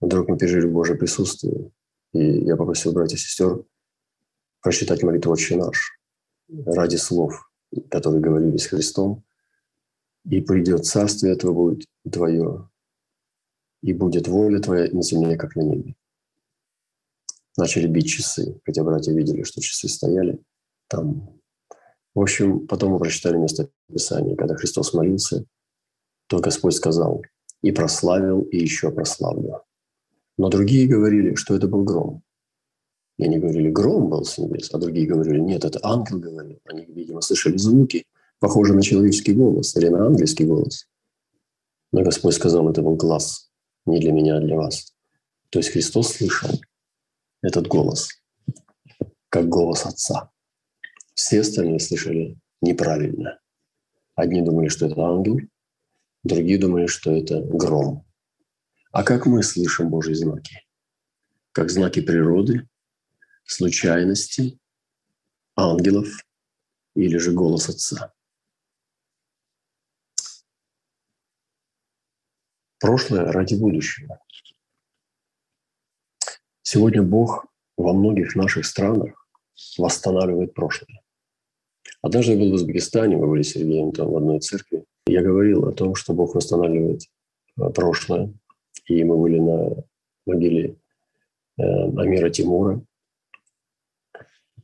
вдруг 0.00 0.28
мы 0.28 0.38
пережили 0.38 0.66
Божье 0.66 0.96
присутствие. 0.96 1.70
И 2.12 2.44
я 2.44 2.56
попросил 2.56 2.92
братьев 2.92 3.18
и 3.18 3.22
сестер 3.22 3.62
прочитать 4.62 5.02
молитву 5.02 5.32
«Отче 5.32 5.56
наш» 5.56 5.99
ради 6.66 6.96
слов, 6.96 7.50
которые 7.90 8.20
говорили 8.20 8.56
с 8.56 8.66
Христом. 8.66 9.24
«И 10.28 10.40
придет 10.40 10.84
царствие 10.84 11.34
Твое 11.34 11.54
будет 11.54 11.86
Твое, 12.10 12.68
и 13.82 13.92
будет 13.94 14.28
воля 14.28 14.60
Твоя 14.60 14.90
на 14.92 15.02
земле, 15.02 15.36
как 15.36 15.56
на 15.56 15.62
небе». 15.62 15.94
Начали 17.56 17.86
бить 17.86 18.08
часы, 18.08 18.60
хотя 18.64 18.84
братья 18.84 19.12
видели, 19.12 19.42
что 19.42 19.60
часы 19.60 19.88
стояли 19.88 20.42
там. 20.88 21.40
В 22.14 22.20
общем, 22.20 22.66
потом 22.66 22.92
мы 22.92 22.98
прочитали 22.98 23.36
место 23.36 23.70
Писания, 23.88 24.36
когда 24.36 24.56
Христос 24.56 24.92
молился, 24.92 25.44
то 26.26 26.38
Господь 26.38 26.74
сказал, 26.74 27.22
и 27.62 27.72
прославил, 27.72 28.42
и 28.42 28.58
еще 28.58 28.90
прославлю. 28.90 29.62
Но 30.36 30.48
другие 30.48 30.88
говорили, 30.88 31.34
что 31.34 31.54
это 31.54 31.66
был 31.66 31.84
гром. 31.84 32.22
И 33.20 33.22
они 33.22 33.36
говорили, 33.36 33.68
гром 33.68 34.08
был 34.08 34.24
с 34.24 34.38
небес, 34.38 34.70
а 34.72 34.78
другие 34.78 35.06
говорили, 35.06 35.40
нет, 35.40 35.66
это 35.66 35.78
ангел 35.82 36.18
говорил. 36.18 36.58
Они, 36.64 36.86
видимо, 36.86 37.20
слышали 37.20 37.58
звуки, 37.58 38.06
похожие 38.38 38.74
на 38.74 38.80
человеческий 38.80 39.34
голос 39.34 39.76
или 39.76 39.88
на 39.88 40.06
ангельский 40.06 40.46
голос. 40.46 40.88
Но 41.92 42.02
Господь 42.02 42.34
сказал, 42.34 42.70
это 42.70 42.80
был 42.80 42.96
глаз 42.96 43.50
не 43.84 44.00
для 44.00 44.12
меня, 44.12 44.38
а 44.38 44.40
для 44.40 44.56
вас. 44.56 44.94
То 45.50 45.58
есть 45.58 45.70
Христос 45.70 46.14
слышал 46.14 46.48
этот 47.42 47.66
голос, 47.66 48.08
как 49.28 49.50
голос 49.50 49.84
Отца. 49.84 50.30
Все 51.12 51.42
остальные 51.42 51.80
слышали 51.80 52.38
неправильно. 52.62 53.38
Одни 54.14 54.40
думали, 54.40 54.68
что 54.68 54.86
это 54.86 54.98
ангел, 54.98 55.40
другие 56.22 56.56
думали, 56.56 56.86
что 56.86 57.14
это 57.14 57.42
гром. 57.42 58.06
А 58.92 59.04
как 59.04 59.26
мы 59.26 59.42
слышим 59.42 59.90
Божьи 59.90 60.14
знаки? 60.14 60.54
Как 61.52 61.68
знаки 61.68 62.00
природы, 62.00 62.66
случайности, 63.50 64.58
ангелов 65.56 66.06
или 66.94 67.16
же 67.18 67.32
голос 67.32 67.68
Отца. 67.68 68.12
Прошлое 72.78 73.30
ради 73.32 73.54
будущего. 73.54 74.20
Сегодня 76.62 77.02
Бог 77.02 77.46
во 77.76 77.92
многих 77.92 78.36
наших 78.36 78.64
странах 78.64 79.28
восстанавливает 79.76 80.54
прошлое. 80.54 81.02
Однажды 82.02 82.32
я 82.32 82.38
был 82.38 82.50
в 82.50 82.54
Узбекистане, 82.54 83.16
мы 83.16 83.26
были 83.26 83.42
с 83.42 83.50
Сергеем 83.50 83.92
там 83.92 84.10
в 84.10 84.16
одной 84.16 84.40
церкви. 84.40 84.84
Я 85.06 85.22
говорил 85.22 85.68
о 85.68 85.72
том, 85.72 85.94
что 85.96 86.14
Бог 86.14 86.34
восстанавливает 86.34 87.02
э, 87.58 87.68
прошлое. 87.70 88.32
И 88.86 89.02
мы 89.04 89.18
были 89.18 89.38
на 89.38 89.84
могиле 90.24 90.76
э, 91.58 91.62
Амира 91.62 92.30
Тимура, 92.30 92.80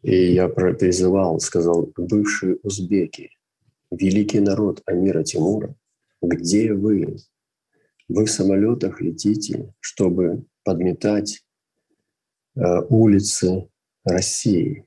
и 0.06 0.34
я 0.34 0.48
призывал, 0.48 1.40
сказал, 1.40 1.92
бывшие 1.96 2.58
узбеки, 2.62 3.30
великий 3.90 4.38
народ 4.38 4.80
Амира 4.86 5.24
Тимура, 5.24 5.74
где 6.22 6.72
вы? 6.72 7.16
Вы 8.08 8.24
в 8.24 8.30
самолетах 8.30 9.00
летите, 9.00 9.74
чтобы 9.80 10.44
подметать 10.62 11.44
э, 12.54 12.60
улицы 12.88 13.68
России. 14.04 14.84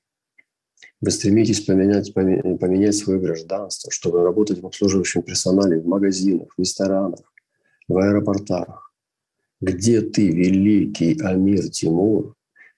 Вы 1.01 1.11
стремитесь 1.11 1.65
поменять, 1.65 2.13
поменять 2.13 2.95
свое 2.95 3.19
гражданство, 3.19 3.91
чтобы 3.91 4.23
работать 4.23 4.61
в 4.61 4.67
обслуживающем 4.67 5.23
персонале, 5.23 5.81
в 5.81 5.85
магазинах, 5.85 6.47
в 6.55 6.59
ресторанах, 6.61 7.33
в 7.89 7.97
аэропортах. 7.97 8.93
Где 9.59 9.99
ты, 9.99 10.29
великий 10.29 11.19
Амир 11.19 11.67
Тимур? 11.67 12.35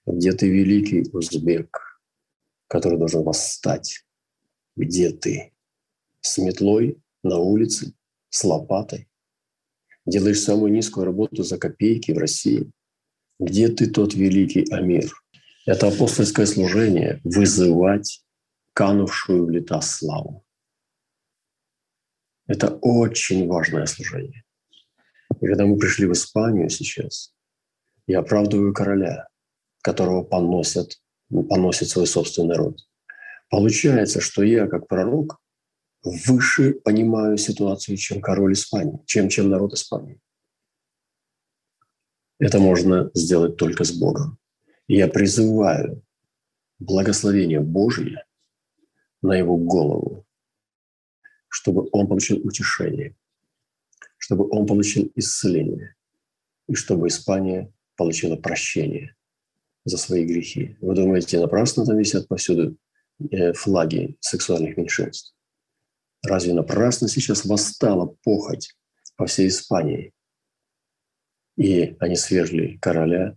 Где 0.07 0.31
ты, 0.31 0.49
великий 0.49 1.07
узбек? 1.13 1.90
Который 2.71 2.97
должен 2.97 3.23
восстать. 3.23 4.05
Где 4.77 5.11
ты? 5.11 5.51
С 6.21 6.37
метлой 6.37 7.01
на 7.21 7.37
улице, 7.37 7.93
с 8.29 8.45
лопатой? 8.45 9.09
Делаешь 10.05 10.39
самую 10.39 10.71
низкую 10.71 11.05
работу 11.05 11.43
за 11.43 11.57
копейки 11.57 12.13
в 12.13 12.17
России? 12.17 12.71
Где 13.39 13.67
ты 13.67 13.87
тот 13.87 14.13
великий 14.13 14.63
Амир? 14.71 15.11
Это 15.65 15.89
апостольское 15.89 16.45
служение– 16.45 17.19
вызывать 17.25 18.23
канувшую 18.73 19.47
в 19.47 19.49
лета 19.49 19.81
славу. 19.81 20.45
Это 22.47 22.69
очень 22.81 23.47
важное 23.47 23.85
служение. 23.85 24.45
И 25.41 25.45
когда 25.45 25.65
мы 25.65 25.77
пришли 25.77 26.05
в 26.05 26.13
Испанию 26.13 26.69
сейчас, 26.69 27.33
я 28.07 28.19
оправдываю 28.19 28.73
короля, 28.73 29.27
которого 29.81 30.23
поносят 30.23 31.00
поносит 31.31 31.89
свой 31.89 32.07
собственный 32.07 32.55
род. 32.55 32.79
Получается, 33.49 34.21
что 34.21 34.43
я, 34.43 34.67
как 34.67 34.87
пророк, 34.87 35.41
выше 36.03 36.73
понимаю 36.73 37.37
ситуацию, 37.37 37.97
чем 37.97 38.21
король 38.21 38.53
Испании, 38.53 38.99
чем, 39.05 39.29
чем 39.29 39.49
народ 39.49 39.73
Испании. 39.73 40.19
Это 42.39 42.59
можно 42.59 43.11
сделать 43.13 43.57
только 43.57 43.83
с 43.83 43.91
Богом. 43.91 44.37
Я 44.87 45.07
призываю 45.07 46.03
благословение 46.79 47.59
Божие 47.59 48.25
на 49.21 49.33
его 49.33 49.57
голову, 49.57 50.25
чтобы 51.47 51.87
он 51.91 52.07
получил 52.07 52.39
утешение, 52.45 53.15
чтобы 54.17 54.49
он 54.49 54.65
получил 54.65 55.11
исцеление, 55.15 55.95
и 56.67 56.73
чтобы 56.73 57.07
Испания 57.07 57.71
получила 57.95 58.35
прощение– 58.35 59.15
за 59.85 59.97
свои 59.97 60.25
грехи. 60.25 60.77
Вы 60.81 60.95
думаете, 60.95 61.39
напрасно 61.39 61.85
там 61.85 61.97
висят 61.97 62.27
повсюду 62.27 62.77
э, 63.31 63.53
флаги 63.53 64.17
сексуальных 64.19 64.77
меньшинств? 64.77 65.33
Разве 66.23 66.53
напрасно 66.53 67.07
сейчас 67.07 67.45
восстала 67.45 68.15
похоть 68.23 68.75
по 69.15 69.25
всей 69.25 69.47
Испании? 69.47 70.13
И 71.57 71.95
они 71.99 72.15
свергли 72.15 72.77
короля, 72.77 73.35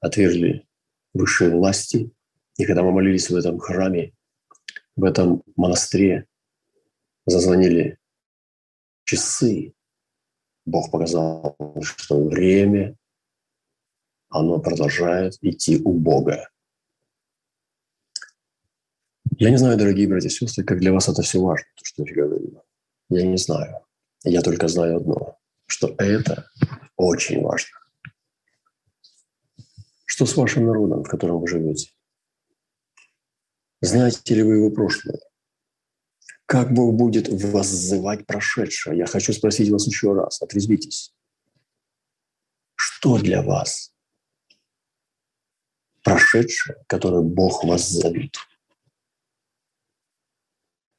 отвергли 0.00 0.66
высшие 1.14 1.50
власти. 1.50 2.10
И 2.56 2.64
когда 2.64 2.82
мы 2.82 2.92
молились 2.92 3.30
в 3.30 3.36
этом 3.36 3.58
храме, 3.58 4.14
в 4.96 5.04
этом 5.04 5.42
монастыре, 5.56 6.26
зазвонили 7.26 7.98
часы. 9.04 9.74
Бог 10.64 10.90
показал, 10.90 11.56
что 11.82 12.24
время 12.24 12.96
оно 14.32 14.58
продолжает 14.60 15.34
идти 15.42 15.80
у 15.84 15.92
Бога. 15.92 16.48
Я 19.38 19.50
не 19.50 19.58
знаю, 19.58 19.78
дорогие 19.78 20.08
братья 20.08 20.28
и 20.28 20.30
сестры, 20.30 20.64
как 20.64 20.80
для 20.80 20.92
вас 20.92 21.08
это 21.08 21.22
все 21.22 21.40
важно, 21.40 21.66
то, 21.76 21.84
что 21.84 22.04
я 22.04 22.14
говорю. 22.14 22.62
Я 23.08 23.26
не 23.26 23.36
знаю. 23.36 23.84
Я 24.24 24.40
только 24.40 24.68
знаю 24.68 24.96
одно, 24.98 25.38
что 25.66 25.94
это 25.98 26.48
очень 26.96 27.42
важно. 27.42 27.78
Что 30.06 30.26
с 30.26 30.36
вашим 30.36 30.66
народом, 30.66 31.04
в 31.04 31.08
котором 31.08 31.40
вы 31.40 31.48
живете? 31.48 31.90
Знаете 33.80 34.34
ли 34.34 34.42
вы 34.42 34.56
его 34.56 34.70
прошлое? 34.70 35.18
Как 36.46 36.72
Бог 36.72 36.94
будет 36.94 37.28
воззывать 37.28 38.26
прошедшее? 38.26 38.98
Я 38.98 39.06
хочу 39.06 39.32
спросить 39.32 39.70
вас 39.70 39.86
еще 39.86 40.14
раз, 40.14 40.40
отрезвитесь. 40.40 41.14
что 42.74 43.18
для 43.18 43.42
вас 43.42 43.91
прошедшее, 46.02 46.76
которое 46.86 47.22
Бог 47.22 47.64
вас 47.64 47.88
зовет? 47.88 48.36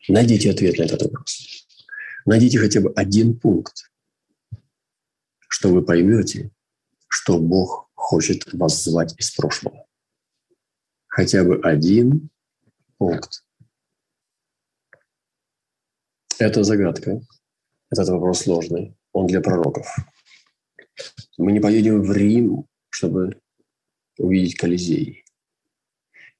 Найдите 0.08 0.52
ответ 0.52 0.78
на 0.78 0.84
этот 0.84 1.02
вопрос. 1.04 1.68
Найдите 2.26 2.60
хотя 2.60 2.82
бы 2.82 2.92
один 2.96 3.38
пункт, 3.38 3.92
что 5.48 5.70
вы 5.70 5.84
поймете, 5.84 6.52
что 7.08 7.40
Бог 7.40 7.90
хочет 7.94 8.54
вас 8.54 8.84
звать 8.84 9.14
из 9.18 9.32
прошлого. 9.32 9.86
Хотя 11.08 11.44
бы 11.44 11.60
один 11.62 12.30
пункт. 12.98 13.46
Это 16.40 16.64
загадка. 16.64 17.22
Этот 17.90 18.10
вопрос 18.10 18.42
сложный. 18.42 18.98
Он 19.12 19.28
для 19.28 19.40
пророков. 19.40 19.88
Мы 21.38 21.52
не 21.52 21.60
поедем 21.60 22.02
в 22.02 22.12
Рим, 22.12 22.68
чтобы 22.90 23.40
увидеть 24.18 24.56
Колизей. 24.56 25.26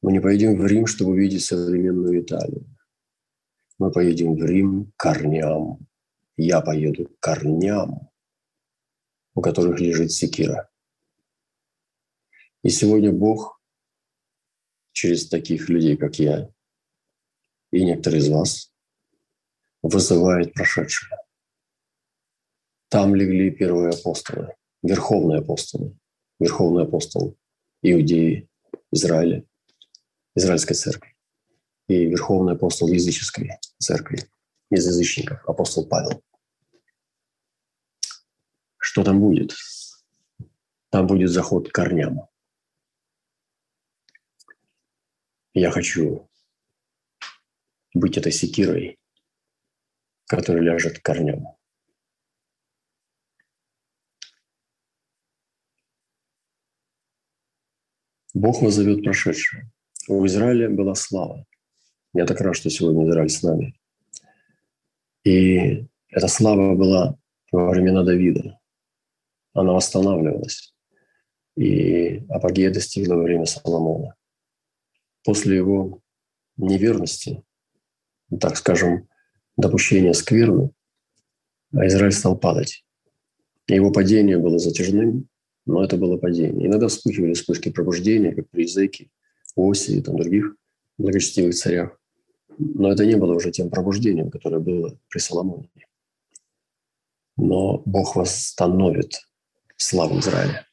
Мы 0.02 0.12
не 0.12 0.20
поедем 0.20 0.58
в 0.58 0.66
Рим, 0.66 0.86
чтобы 0.86 1.12
увидеть 1.12 1.46
современную 1.46 2.22
Италию. 2.22 2.66
Мы 3.80 3.92
поедем 3.92 4.36
в 4.36 4.44
Рим 4.44 4.92
к 4.92 4.98
корням. 4.98 5.80
Я 6.36 6.62
поеду 6.62 7.06
к 7.06 7.20
корням, 7.20 8.10
у 9.36 9.42
которых 9.42 9.80
лежит 9.80 10.12
секира. 10.12 10.70
И 12.64 12.70
сегодня 12.70 13.12
Бог 13.12 13.62
через 14.92 15.28
таких 15.28 15.70
людей, 15.70 15.98
как 15.98 16.20
я, 16.20 16.50
и 17.72 17.84
некоторые 17.84 18.20
из 18.20 18.30
вас, 18.30 18.74
вызывает 19.82 20.54
прошедшее. 20.54 21.18
Там 22.90 23.16
легли 23.16 23.52
первые 23.52 23.90
апостолы, 23.90 24.56
верховные 24.82 25.40
апостолы, 25.40 25.98
верховный 26.40 26.84
апостол 26.84 27.38
Иудеи, 27.86 28.48
Израиля, 28.92 29.44
Израильской 30.36 30.76
церкви 30.76 31.18
и 31.88 32.06
верховный 32.06 32.54
апостол 32.54 32.88
языческой 32.88 33.60
церкви, 33.78 34.20
из 34.70 34.88
язычников, 34.88 35.48
апостол 35.48 35.86
Павел. 35.86 36.24
Что 38.78 39.04
там 39.04 39.20
будет? 39.20 39.54
Там 40.90 41.08
будет 41.08 41.30
заход 41.30 41.70
к 41.70 41.74
корням. 41.74 42.28
Я 45.54 45.70
хочу 45.70 46.30
быть 47.94 48.18
этой 48.18 48.32
секирой, 48.32 48.98
которая 50.26 50.64
ляжет 50.64 51.00
к 51.00 51.04
корням. 51.04 51.58
Бог 58.34 58.62
назовет 58.62 59.04
прошедшее. 59.04 59.72
У 60.08 60.26
Израиля 60.26 60.70
была 60.70 60.96
слава. 60.96 61.46
Я 62.14 62.26
так 62.26 62.42
рад, 62.42 62.56
что 62.56 62.70
сегодня 62.70 63.08
Израиль 63.10 63.30
с 63.30 63.44
нами. 63.44 63.76
И 65.24 65.88
эта 66.10 66.28
слава 66.28 66.76
была 66.76 67.18
во 67.52 67.70
времена 67.70 68.04
Давида. 68.04 68.60
Она 69.54 69.74
восстанавливалась. 69.74 70.74
И 71.56 72.26
апогея 72.30 72.74
достигла 72.74 73.16
во 73.16 73.24
время 73.24 73.46
Соломона. 73.46 74.16
После 75.24 75.56
его 75.56 76.02
неверности, 76.58 77.44
так 78.40 78.58
скажем, 78.58 79.08
допущения 79.58 80.14
скверны, 80.14 80.72
Израиль 81.72 82.12
стал 82.12 82.38
падать. 82.38 82.84
Его 83.68 83.92
падение 83.92 84.40
было 84.40 84.58
затяжным, 84.58 85.30
но 85.66 85.84
это 85.84 85.98
было 85.98 86.18
падение. 86.18 86.68
Иногда 86.68 86.88
вспыхивали 86.88 87.34
вспышки 87.34 87.70
пробуждения, 87.70 88.34
как 88.34 88.50
при 88.50 88.64
Языке, 88.64 89.10
Оси 89.56 89.98
и 89.98 90.02
там 90.02 90.18
других 90.18 90.56
благочестивых 90.98 91.56
царях. 91.56 92.00
Но 92.58 92.92
это 92.92 93.06
не 93.06 93.16
было 93.16 93.34
уже 93.34 93.52
тем 93.52 93.70
пробуждением, 93.70 94.30
которое 94.30 94.60
было 94.60 94.98
при 95.10 95.20
Соломоне. 95.20 95.70
Но 97.38 97.82
Бог 97.86 98.16
восстановит 98.16 99.22
славу 99.78 100.20
Израиля. 100.20 100.68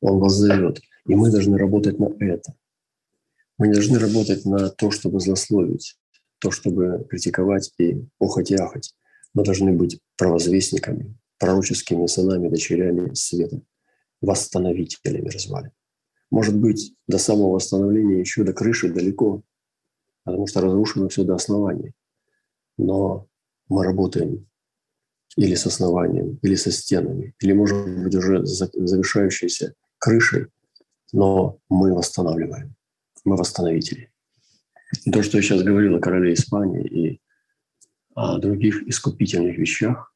Он 0.00 0.18
вас 0.18 0.34
зовет. 0.34 0.80
И 1.06 1.14
мы 1.14 1.30
должны 1.30 1.56
работать 1.56 1.98
на 1.98 2.10
это. 2.20 2.54
Мы 3.56 3.68
не 3.68 3.74
должны 3.74 3.98
работать 3.98 4.44
на 4.44 4.68
то, 4.68 4.90
чтобы 4.90 5.20
злословить, 5.20 5.96
то, 6.38 6.50
чтобы 6.50 7.06
критиковать 7.08 7.72
и 7.78 8.04
охоть 8.18 8.50
и 8.50 8.56
ахать. 8.56 8.94
Мы 9.32 9.44
должны 9.44 9.72
быть 9.72 10.00
провозвестниками, 10.16 11.16
пророческими 11.38 12.06
сынами, 12.06 12.48
дочерями 12.48 13.14
света, 13.14 13.62
восстановителями 14.24 15.28
развалин. 15.28 15.72
Может 16.30 16.56
быть, 16.58 16.94
до 17.06 17.18
самого 17.18 17.54
восстановления 17.54 18.20
еще 18.20 18.44
до 18.44 18.52
крыши 18.52 18.92
далеко, 18.92 19.42
потому 20.24 20.46
что 20.46 20.60
разрушено 20.60 21.08
все 21.08 21.24
до 21.24 21.34
основания. 21.34 21.92
Но 22.76 23.28
мы 23.68 23.84
работаем 23.84 24.48
или 25.36 25.54
с 25.54 25.66
основанием, 25.66 26.38
или 26.42 26.54
со 26.54 26.70
стенами, 26.70 27.34
или, 27.40 27.52
может 27.52 27.76
быть, 28.04 28.14
уже 28.14 28.44
завершающейся 28.44 29.74
крышей, 29.98 30.46
но 31.12 31.58
мы 31.68 31.94
восстанавливаем, 31.94 32.74
мы 33.24 33.36
восстановители. 33.36 34.10
И 35.04 35.10
то, 35.10 35.22
что 35.22 35.38
я 35.38 35.42
сейчас 35.42 35.62
говорил 35.62 35.96
о 35.96 36.00
короле 36.00 36.34
Испании 36.34 36.86
и 36.86 37.20
о 38.14 38.38
других 38.38 38.82
искупительных 38.86 39.58
вещах, 39.58 40.14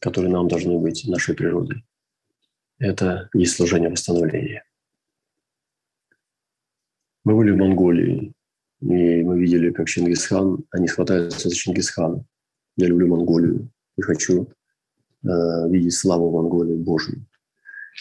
которые 0.00 0.32
нам 0.32 0.48
должны 0.48 0.78
быть 0.78 1.06
нашей 1.06 1.34
природой, 1.34 1.84
это 2.78 3.28
не 3.34 3.46
служение 3.46 3.90
восстановления. 3.90 4.64
Мы 7.24 7.36
были 7.36 7.50
в 7.50 7.56
Монголии, 7.56 8.32
и 8.80 9.22
мы 9.22 9.38
видели, 9.40 9.70
как 9.70 9.88
Чингисхан, 9.88 10.64
они 10.70 10.88
хватаются 10.88 11.48
за 11.48 11.54
Чингисхана. 11.54 12.24
Я 12.76 12.86
люблю 12.86 13.08
Монголию 13.08 13.70
и 13.96 14.02
хочу 14.02 14.48
э, 15.24 15.28
видеть 15.68 15.94
славу 15.94 16.30
Монголии 16.30 16.76
Божию. 16.76 17.26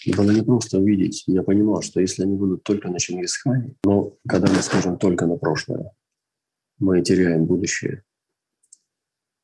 И 0.05 0.13
было 0.13 0.29
не 0.29 0.43
просто 0.43 0.77
увидеть. 0.77 1.23
Я 1.25 1.41
понимал, 1.41 1.81
что 1.81 1.99
если 1.99 2.23
они 2.23 2.35
будут 2.35 2.63
только 2.63 2.89
на 2.89 2.99
Чингисхане, 2.99 3.75
но 3.83 4.15
когда 4.27 4.53
мы 4.53 4.61
скажем 4.61 4.97
только 4.99 5.25
на 5.25 5.37
прошлое, 5.37 5.91
мы 6.77 7.01
теряем 7.01 7.45
будущее. 7.45 8.03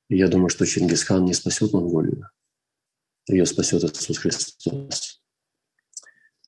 И 0.09 0.17
я 0.17 0.27
думаю, 0.27 0.49
что 0.49 0.67
Чингисхан 0.67 1.25
не 1.25 1.33
спасет 1.33 1.73
Монголию. 1.73 2.29
Ее 3.27 3.47
спасет 3.47 3.83
Иисус 3.83 4.17
Христос. 4.19 5.22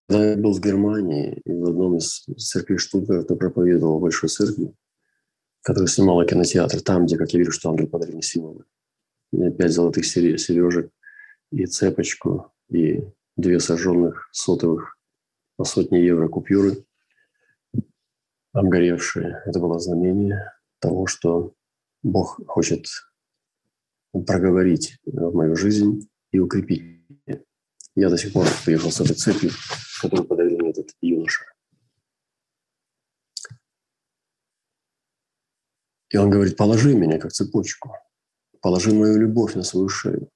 Когда 0.07 0.31
я 0.31 0.37
был 0.37 0.53
в 0.53 0.61
Германии, 0.61 1.41
и 1.45 1.51
в 1.51 1.65
одном 1.65 1.97
из 1.97 2.25
церквей 2.37 2.77
Штутгарта 2.77 3.35
проповедовал 3.35 3.97
в 3.97 4.01
большой 4.01 4.29
церкви, 4.29 4.73
которая 5.61 5.87
снимала 5.87 6.25
кинотеатр, 6.25 6.81
там, 6.81 7.05
где, 7.05 7.17
как 7.17 7.31
я 7.31 7.39
вижу, 7.39 7.51
что 7.51 7.69
ангел 7.69 7.87
подарил 7.87 8.13
мне 8.13 8.21
символы. 8.21 8.65
Пять 9.31 9.71
золотых 9.71 10.05
сережек 10.05 10.91
и 11.51 11.65
цепочку, 11.65 12.53
и 12.69 13.03
две 13.35 13.59
сожженных 13.59 14.29
сотовых 14.31 14.97
по 15.57 15.63
сотни 15.63 15.97
евро 15.97 16.27
купюры, 16.27 16.85
обгоревшие. 18.53 19.41
Это 19.45 19.59
было 19.59 19.79
знамение 19.79 20.53
того, 20.79 21.07
что 21.07 21.53
Бог 22.03 22.39
хочет 22.47 22.85
проговорить 24.11 24.99
в 25.05 25.33
мою 25.33 25.55
жизнь 25.55 26.07
и 26.31 26.39
укрепить. 26.39 27.01
Я 27.95 28.09
до 28.09 28.17
сих 28.17 28.33
пор 28.33 28.45
приехал 28.65 28.91
с 28.91 28.99
этой 28.99 29.15
цепью, 29.15 29.51
которую 30.01 30.27
подарил 30.27 30.59
мне 30.59 30.71
этот 30.71 30.91
юноша. 30.99 31.45
И 36.09 36.17
он 36.17 36.29
говорит, 36.29 36.57
положи 36.57 36.93
меня 36.93 37.17
как 37.19 37.31
цепочку, 37.31 37.95
положи 38.61 38.93
мою 38.93 39.17
любовь 39.17 39.55
на 39.55 39.63
свою 39.63 39.87
шею, 39.87 40.29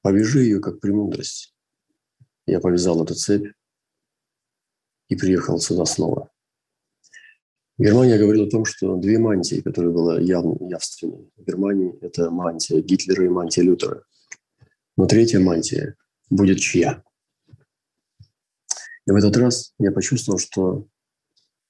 повяжи 0.00 0.40
ее 0.40 0.60
как 0.60 0.80
премудрость. 0.80 1.54
Я 2.46 2.60
повязал 2.60 3.02
эту 3.02 3.14
цепь 3.14 3.52
и 5.08 5.16
приехал 5.16 5.58
сюда 5.58 5.84
снова. 5.86 6.30
Германия 7.78 8.16
говорила 8.16 8.46
о 8.46 8.50
том, 8.50 8.64
что 8.64 8.96
две 8.96 9.18
мантии, 9.18 9.60
которые 9.60 9.92
были 9.92 10.24
явно, 10.24 10.56
явственны 10.68 11.28
в 11.36 11.42
Германии, 11.42 11.98
это 12.00 12.30
мантия 12.30 12.80
Гитлера 12.80 13.24
и 13.24 13.28
мантия 13.28 13.64
Лютера. 13.64 14.04
Но 14.96 15.06
третья 15.06 15.40
мантия 15.40 15.96
будет 16.34 16.58
чья? 16.58 17.02
И 19.06 19.10
в 19.10 19.16
этот 19.16 19.36
раз 19.36 19.74
я 19.78 19.92
почувствовал, 19.92 20.38
что 20.38 20.88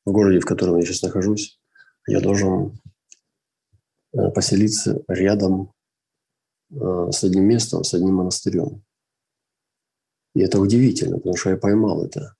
в 0.04 0.12
городе, 0.12 0.40
в 0.40 0.44
котором 0.44 0.76
я 0.76 0.84
сейчас 0.84 1.02
нахожусь, 1.02 1.60
я 2.06 2.20
должен 2.20 2.80
э, 4.12 4.30
поселиться 4.30 5.02
рядом 5.08 5.72
э, 6.70 7.10
с 7.10 7.24
одним 7.24 7.44
местом, 7.44 7.82
с 7.82 7.94
одним 7.94 8.16
монастырем. 8.16 8.84
И 10.34 10.40
это 10.40 10.60
удивительно, 10.60 11.16
потому 11.16 11.36
что 11.36 11.50
я 11.50 11.56
поймал 11.56 12.04
это 12.04 12.36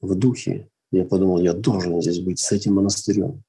в 0.00 0.14
духе. 0.14 0.68
Я 0.90 1.04
подумал, 1.04 1.40
я 1.40 1.52
должен 1.52 2.00
здесь 2.00 2.20
быть 2.20 2.38
с 2.38 2.52
этим 2.52 2.74
монастырем. 2.74 3.42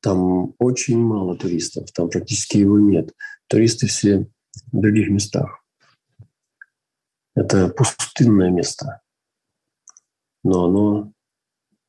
Там 0.00 0.54
очень 0.58 0.98
мало 0.98 1.36
туристов, 1.36 1.90
там 1.92 2.08
практически 2.08 2.58
его 2.58 2.78
нет. 2.78 3.14
Туристы 3.48 3.86
все 3.86 4.28
в 4.72 4.80
других 4.80 5.08
местах. 5.08 5.64
Это 7.38 7.68
пустынное 7.68 8.50
место, 8.50 9.00
но 10.42 10.64
оно 10.64 11.12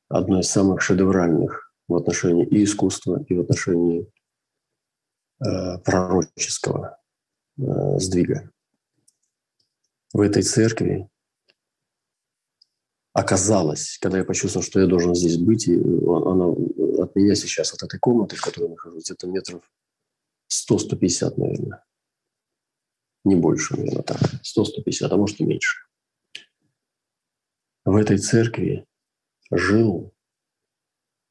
одно 0.07 0.41
из 0.41 0.47
самых 0.47 0.79
шедевральных 0.79 1.73
в 1.87 1.95
отношении 1.95 2.45
и 2.45 2.63
искусства, 2.63 3.25
и 3.27 3.33
в 3.33 3.41
отношении 3.41 4.07
э, 5.43 5.79
пророческого 5.79 6.99
э, 7.57 7.97
сдвига. 7.97 8.51
В 10.13 10.21
этой 10.21 10.43
церкви 10.43 11.09
оказалось, 13.13 13.97
когда 13.99 14.19
я 14.19 14.25
почувствовал, 14.25 14.63
что 14.63 14.79
я 14.79 14.85
должен 14.85 15.15
здесь 15.15 15.37
быть, 15.37 15.67
и 15.67 15.77
она 15.77 16.49
от 17.01 17.15
меня 17.15 17.33
сейчас, 17.33 17.73
от 17.73 17.81
этой 17.81 17.99
комнаты, 17.99 18.35
в 18.35 18.41
которой 18.41 18.65
я 18.65 18.69
нахожусь, 18.69 19.05
где-то 19.05 19.25
метров 19.25 19.63
100-150, 20.51 21.33
наверное. 21.37 21.83
Не 23.23 23.35
больше, 23.35 23.75
наверное, 23.75 24.03
так. 24.03 24.17
100-150, 24.17 25.07
а 25.09 25.17
может 25.17 25.39
и 25.39 25.43
меньше. 25.43 25.79
В 27.85 27.95
этой 27.95 28.17
церкви 28.17 28.85
жил, 29.51 30.13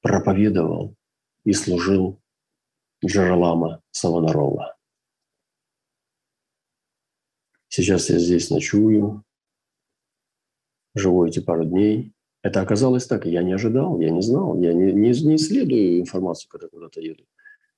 проповедовал 0.01 0.97
и 1.45 1.53
служил 1.53 2.21
Джералама 3.05 3.83
Савонарола. 3.91 4.77
Сейчас 7.69 8.11
я 8.11 8.19
здесь 8.19 8.51
ночую, 8.51 9.25
живу 10.95 11.27
эти 11.27 11.41
пару 11.41 11.65
дней. 11.65 12.13
Это 12.43 12.61
оказалось 12.61 13.07
так, 13.07 13.27
я 13.27 13.43
не 13.43 13.53
ожидал, 13.53 14.01
я 14.01 14.11
не 14.11 14.23
знал, 14.23 14.59
я 14.61 14.73
не, 14.73 14.93
не, 14.93 15.11
не 15.11 15.37
исследую 15.37 16.01
информацию, 16.01 16.49
когда 16.51 16.69
куда-то 16.69 17.01
еду. 17.01 17.25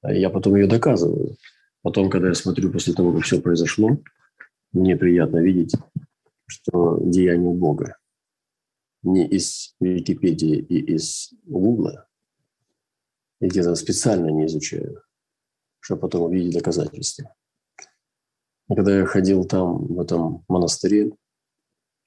Я 0.02 0.30
потом 0.30 0.56
ее 0.56 0.66
доказываю. 0.66 1.36
Потом, 1.82 2.10
когда 2.10 2.28
я 2.28 2.34
смотрю 2.34 2.70
после 2.70 2.94
того, 2.94 3.12
как 3.12 3.22
все 3.22 3.40
произошло, 3.40 3.98
мне 4.72 4.96
приятно 4.96 5.38
видеть, 5.38 5.74
что 6.46 6.98
деяние 7.02 7.54
Бога 7.54 7.96
не 9.02 9.26
из 9.26 9.74
Википедии 9.80 10.58
и 10.58 10.94
из 10.94 11.32
Гугла, 11.44 12.06
и 13.40 13.46
где-то 13.46 13.74
специально 13.74 14.28
не 14.28 14.46
изучаю, 14.46 15.02
чтобы 15.80 16.02
потом 16.02 16.24
увидеть 16.24 16.54
доказательства. 16.54 17.34
Когда 18.68 18.98
я 18.98 19.06
ходил 19.06 19.44
там, 19.44 19.86
в 19.86 20.00
этом 20.00 20.44
монастыре, 20.48 21.12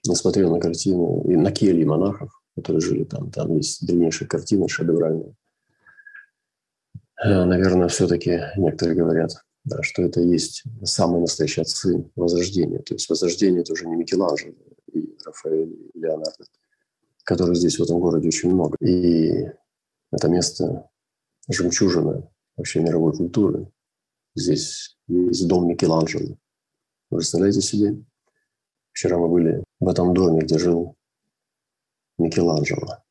я 0.06 0.16
смотрел 0.16 0.54
на 0.54 0.60
картину, 0.60 1.24
и 1.28 1.36
на 1.36 1.52
кельи 1.52 1.84
монахов, 1.84 2.32
которые 2.56 2.82
жили 2.82 3.04
там, 3.06 3.32
там 3.32 3.56
есть 3.58 3.86
древнейшая 3.86 4.30
картина, 4.30 4.68
шедевральная. 4.68 5.34
Э, 7.24 7.46
наверное, 7.46 7.88
все-таки 7.88 8.42
некоторые 8.56 8.96
говорят, 8.96 9.32
да, 9.66 9.82
что 9.82 10.02
это 10.02 10.22
есть 10.22 10.64
самые 10.84 11.22
настоящие 11.22 11.62
отцы 11.62 12.10
Возрождения. 12.16 12.80
То 12.80 12.94
есть 12.96 13.10
Возрождение– 13.10 13.62
это 13.64 13.74
уже 13.74 13.88
не 13.88 13.96
Микеланджело 13.96 14.54
и 14.92 15.18
Рафаэль, 15.26 15.74
и 15.94 16.00
Леонардо, 16.00 16.46
которых 17.24 17.56
здесь 17.56 17.80
в 17.80 17.84
этом 17.84 18.00
городе 18.00 18.28
очень 18.28 18.52
много. 18.52 18.76
И 18.80 19.50
это 20.12 20.28
место 20.28 20.90
жемчужина 21.50 22.30
вообще 22.58 22.82
мировой 22.82 23.16
культуры. 23.16 23.72
Здесь 24.36 24.98
есть 25.08 25.48
дом 25.48 25.68
Микеланджело. 25.68 26.38
Вы 27.10 27.18
представляете 27.18 27.62
себе? 27.62 28.04
Вчера 28.92 29.18
мы 29.18 29.30
были 29.30 29.64
в 29.80 29.88
этом 29.88 30.14
доме, 30.14 30.42
где 30.42 30.60
жил 30.60 30.96
Микеланджело. 32.18 33.04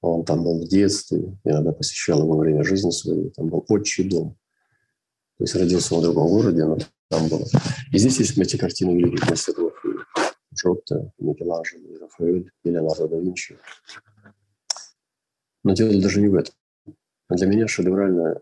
Он 0.00 0.24
там 0.24 0.44
был 0.44 0.64
в 0.64 0.68
детстве, 0.68 1.36
иногда 1.44 1.72
посещал 1.72 2.20
его 2.20 2.34
во 2.34 2.38
время 2.38 2.62
жизни 2.62 2.90
своей. 2.90 3.30
Там 3.30 3.48
был 3.48 3.64
отчий 3.68 4.08
дом. 4.08 4.38
То 5.38 5.44
есть 5.44 5.54
родился 5.54 5.94
в 5.94 6.02
другом 6.02 6.28
городе, 6.28 6.64
но 6.64 6.78
там 7.08 7.28
было. 7.28 7.46
И 7.92 7.98
здесь 7.98 8.18
есть 8.18 8.36
эти 8.36 8.56
картины 8.56 8.98
великих 8.98 9.28
мастеров. 9.30 9.72
Джотто, 10.54 11.12
Микеланджело, 11.18 11.86
и 11.86 11.98
Рафаэль, 11.98 12.50
и 12.64 12.70
Леонардо 12.70 13.08
да 13.08 13.18
Винчи. 13.18 13.56
Но 15.62 15.74
дело 15.74 16.00
даже 16.02 16.20
не 16.20 16.28
в 16.28 16.34
этом. 16.34 16.54
Для 17.30 17.46
меня 17.46 17.68
шедевральное, 17.68 18.40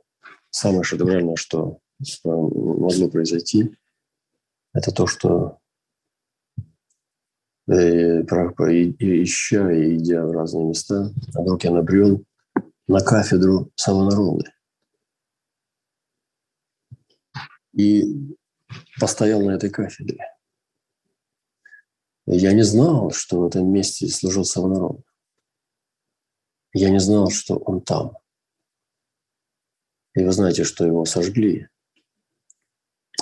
самое 0.50 0.82
шедевральное, 0.84 1.36
что 1.36 1.78
могло 2.24 3.08
произойти, 3.08 3.76
это 4.72 4.92
то, 4.92 5.06
что 5.06 5.58
Э, 7.68 8.20
и, 8.20 9.24
ища 9.24 9.72
и 9.72 9.96
идя 9.96 10.24
в 10.24 10.30
разные 10.30 10.66
места, 10.66 11.10
вдруг 11.34 11.64
я 11.64 11.72
набрел 11.72 12.22
на 12.86 13.00
кафедру 13.00 13.72
Савонаролы. 13.74 14.44
И 17.76 18.36
постоял 18.98 19.40
на 19.42 19.52
этой 19.52 19.70
кафедре. 19.70 20.18
Я 22.26 22.52
не 22.52 22.62
знал, 22.62 23.10
что 23.12 23.40
в 23.40 23.46
этом 23.46 23.70
месте 23.70 24.08
служил 24.08 24.44
Савонарол. 24.44 25.04
Я 26.72 26.90
не 26.90 26.98
знал, 26.98 27.30
что 27.30 27.56
он 27.56 27.80
там. 27.80 28.16
И 30.14 30.24
вы 30.24 30.32
знаете, 30.32 30.64
что 30.64 30.84
его 30.84 31.04
сожгли. 31.04 31.68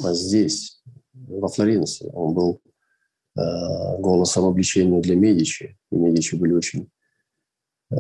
А 0.03 0.15
здесь, 0.15 0.83
во 1.13 1.49
Флоренции, 1.49 2.09
он 2.13 2.35
был 2.35 2.63
Э, 3.37 3.99
голосом 3.99 4.45
обличения 4.45 5.01
для 5.01 5.17
Медичи. 5.17 5.77
И 5.91 5.97
Медичи 5.97 6.37
были 6.37 6.53
очень 6.53 6.89
э, 7.91 7.97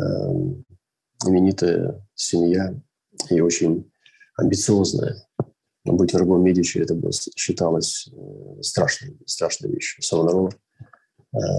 именитая 1.26 2.06
семья 2.14 2.72
и 3.30 3.40
очень 3.40 3.90
амбициозная. 4.36 5.26
Быть 5.84 6.14
врагом 6.14 6.42
Медичи 6.42 6.78
это 6.78 6.94
было, 6.94 7.12
считалось 7.12 8.08
э, 8.10 8.62
страшной, 8.62 9.18
страшной 9.26 9.70
вещью. 9.70 10.02
Савонарола 10.02 10.50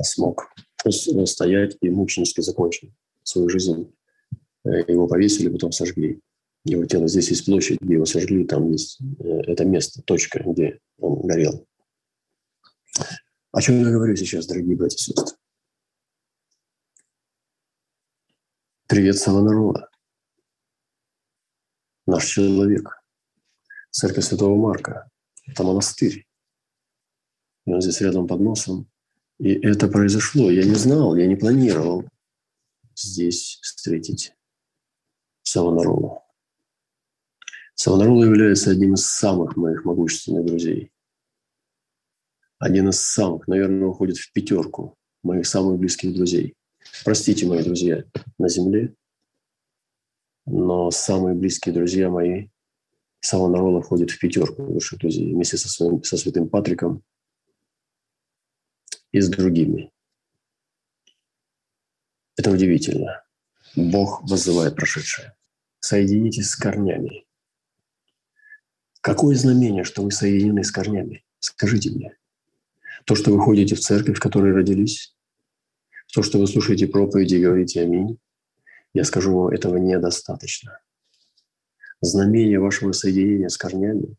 смог 0.04 0.54
стоять 1.26 1.78
и 1.82 1.90
мученически 1.90 2.40
закончил 2.42 2.90
свою 3.24 3.50
жизнь. 3.50 3.94
Его 4.64 5.06
повесили, 5.08 5.50
потом 5.50 5.74
сожгли. 5.74 6.22
Его 6.64 6.86
тело 6.86 7.08
здесь 7.08 7.30
есть 7.30 7.46
площадь, 7.46 7.82
где 7.82 7.96
его 7.96 8.06
сожгли, 8.06 8.46
там 8.46 8.72
есть 8.72 9.00
это 9.20 9.66
место, 9.66 10.02
точка, 10.02 10.42
где 10.44 10.80
он 10.98 11.28
горел. 11.28 11.68
О 13.52 13.62
чем 13.62 13.82
я 13.82 13.92
говорю 13.92 14.16
сейчас, 14.16 14.48
дорогие 14.48 14.76
братья 14.76 14.96
и 14.96 15.00
сестры? 15.00 15.38
Привет, 18.88 19.18
Савонарола. 19.18 19.90
Наш 22.08 22.26
человек. 22.26 23.05
Церковь 23.96 24.26
Святого 24.26 24.56
Марка. 24.56 25.10
Это 25.48 25.64
монастырь. 25.64 26.26
И 27.66 27.72
он 27.72 27.82
здесь 27.82 28.02
рядом 28.02 28.28
под 28.28 28.42
носом. 28.42 28.90
И 29.40 29.54
это 29.54 29.88
произошло. 29.88 30.50
Я 30.50 30.64
не 30.64 30.76
знал, 30.76 31.16
я 31.16 31.28
не 31.28 31.36
планировал 31.36 32.04
здесь 32.96 33.60
встретить 33.62 34.34
Савонаролу. 35.44 36.24
Савонарола 37.76 38.26
является 38.26 38.72
одним 38.72 38.94
из 38.94 39.06
самых 39.06 39.56
моих 39.56 39.86
могущественных 39.86 40.46
друзей 40.46 40.92
один 42.60 42.90
из 42.90 43.00
самых, 43.00 43.48
наверное, 43.48 43.88
уходит 43.88 44.18
в 44.18 44.32
пятерку 44.32 44.98
моих 45.24 45.46
самых 45.46 45.78
близких 45.78 46.14
друзей. 46.14 46.56
Простите, 47.04 47.46
мои 47.46 47.64
друзья 47.64 48.04
на 48.38 48.50
земле, 48.50 48.96
но 50.46 50.92
самые 50.92 51.36
близкие 51.36 51.74
друзья 51.74 52.10
мои 52.10 52.50
Савонарола 53.26 53.82
входят 53.82 54.12
в 54.12 54.20
пятерку 54.20 54.62
лучших 54.64 55.00
друзей 55.00 55.34
вместе 55.34 55.58
со, 55.58 55.68
своим, 55.68 56.04
со 56.04 56.16
святым 56.16 56.48
Патриком 56.48 57.04
и 59.12 59.20
с 59.20 59.30
другими. 59.30 59.92
Это 62.38 62.52
удивительно. 62.52 63.24
Бог 63.76 64.22
вызывает 64.30 64.76
прошедшее. 64.76 65.36
Соединитесь 65.80 66.52
с 66.52 66.56
корнями. 66.56 67.26
Какое 69.02 69.36
знамение, 69.36 69.86
что 69.86 70.04
вы 70.04 70.12
соединены 70.12 70.64
с 70.64 70.72
корнями? 70.72 71.26
Скажите 71.40 71.90
мне. 71.90 72.16
То, 73.06 73.16
что 73.16 73.32
вы 73.32 73.40
ходите 73.40 73.74
в 73.74 73.80
церковь, 73.80 74.18
в 74.18 74.22
которой 74.22 74.54
родились, 74.54 75.16
то, 76.14 76.22
что 76.22 76.38
вы 76.38 76.46
слушаете 76.46 76.86
проповеди 76.86 77.36
и 77.36 77.44
говорите 77.44 77.82
«Аминь», 77.82 78.20
я 78.94 79.04
скажу 79.04 79.36
вам, 79.36 79.48
этого 79.48 79.78
недостаточно. 79.78 80.80
Знамение 82.02 82.60
вашего 82.60 82.92
соединения 82.92 83.50
с 83.50 83.58
корнями 83.58 84.18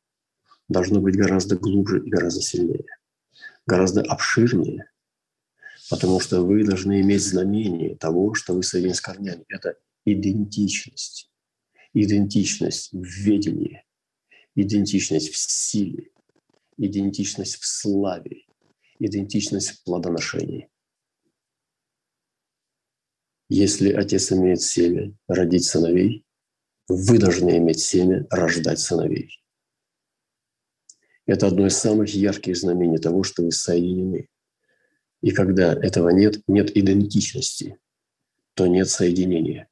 должно 0.68 1.00
быть 1.00 1.16
гораздо 1.16 1.56
глубже 1.56 2.04
и 2.04 2.10
гораздо 2.10 2.40
сильнее, 2.40 2.86
гораздо 3.66 4.02
обширнее, 4.02 4.90
потому 5.90 6.20
что 6.20 6.42
вы 6.42 6.64
должны 6.64 7.00
иметь 7.00 7.22
знамение 7.22 7.96
того, 7.96 8.34
что 8.34 8.54
вы 8.54 8.62
соединены 8.62 8.94
с 8.94 9.00
корнями. 9.00 9.44
Это 9.48 9.76
идентичность. 10.04 11.30
Идентичность 11.92 12.92
в 12.92 13.02
ведении, 13.02 13.84
идентичность 14.54 15.30
в 15.30 15.36
силе, 15.36 16.10
идентичность 16.76 17.56
в 17.56 17.66
славе, 17.66 18.44
идентичность 18.98 19.70
в 19.70 19.84
плодоношении. 19.84 20.68
Если 23.48 23.92
отец 23.92 24.30
имеет 24.32 24.60
семя 24.60 25.14
родить 25.26 25.64
сыновей, 25.64 26.25
вы 26.88 27.18
должны 27.18 27.58
иметь 27.58 27.80
семя 27.80 28.26
рождать 28.30 28.78
сыновей. 28.78 29.42
Это 31.26 31.48
одно 31.48 31.66
из 31.66 31.76
самых 31.76 32.14
ярких 32.14 32.56
знамений 32.56 32.98
того, 32.98 33.24
что 33.24 33.42
вы 33.42 33.50
соединены 33.50 34.28
И 35.22 35.32
когда 35.32 35.72
этого 35.72 36.10
нет, 36.10 36.40
нет 36.46 36.76
идентичности, 36.76 37.78
то 38.54 38.66
нет 38.68 38.88
соединения. 38.88 39.68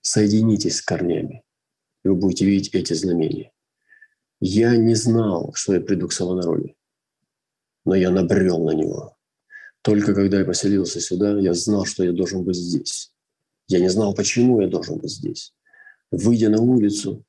Соединитесь 0.00 0.76
с 0.76 0.82
корнями, 0.82 1.42
и 2.04 2.08
вы 2.08 2.14
будете 2.14 2.44
видеть 2.44 2.74
эти 2.74 2.92
знамения. 2.92 3.52
Я 4.40 4.76
не 4.76 4.94
знал, 4.94 5.52
что 5.54 5.74
я 5.74 5.80
приду 5.80 6.08
к 6.08 6.12
Савонароде, 6.12 6.74
но 7.84 7.94
я 7.94 8.10
набрел 8.10 8.64
на 8.64 8.72
него. 8.72 9.16
Только 9.82 10.14
когда 10.14 10.40
я 10.40 10.44
поселился 10.44 11.00
сюда, 11.00 11.38
я 11.40 11.54
знал, 11.54 11.84
что 11.84 12.04
я 12.04 12.12
должен 12.12 12.44
быть 12.44 12.56
здесь. 12.56 13.12
Я 13.66 13.80
не 13.80 13.88
знал, 13.88 14.14
почему 14.14 14.60
я 14.60 14.68
должен 14.68 14.98
быть 14.98 15.10
здесь. 15.10 15.54
Выйдя 16.12 16.50
на 16.50 16.60
улицу, 16.60 17.24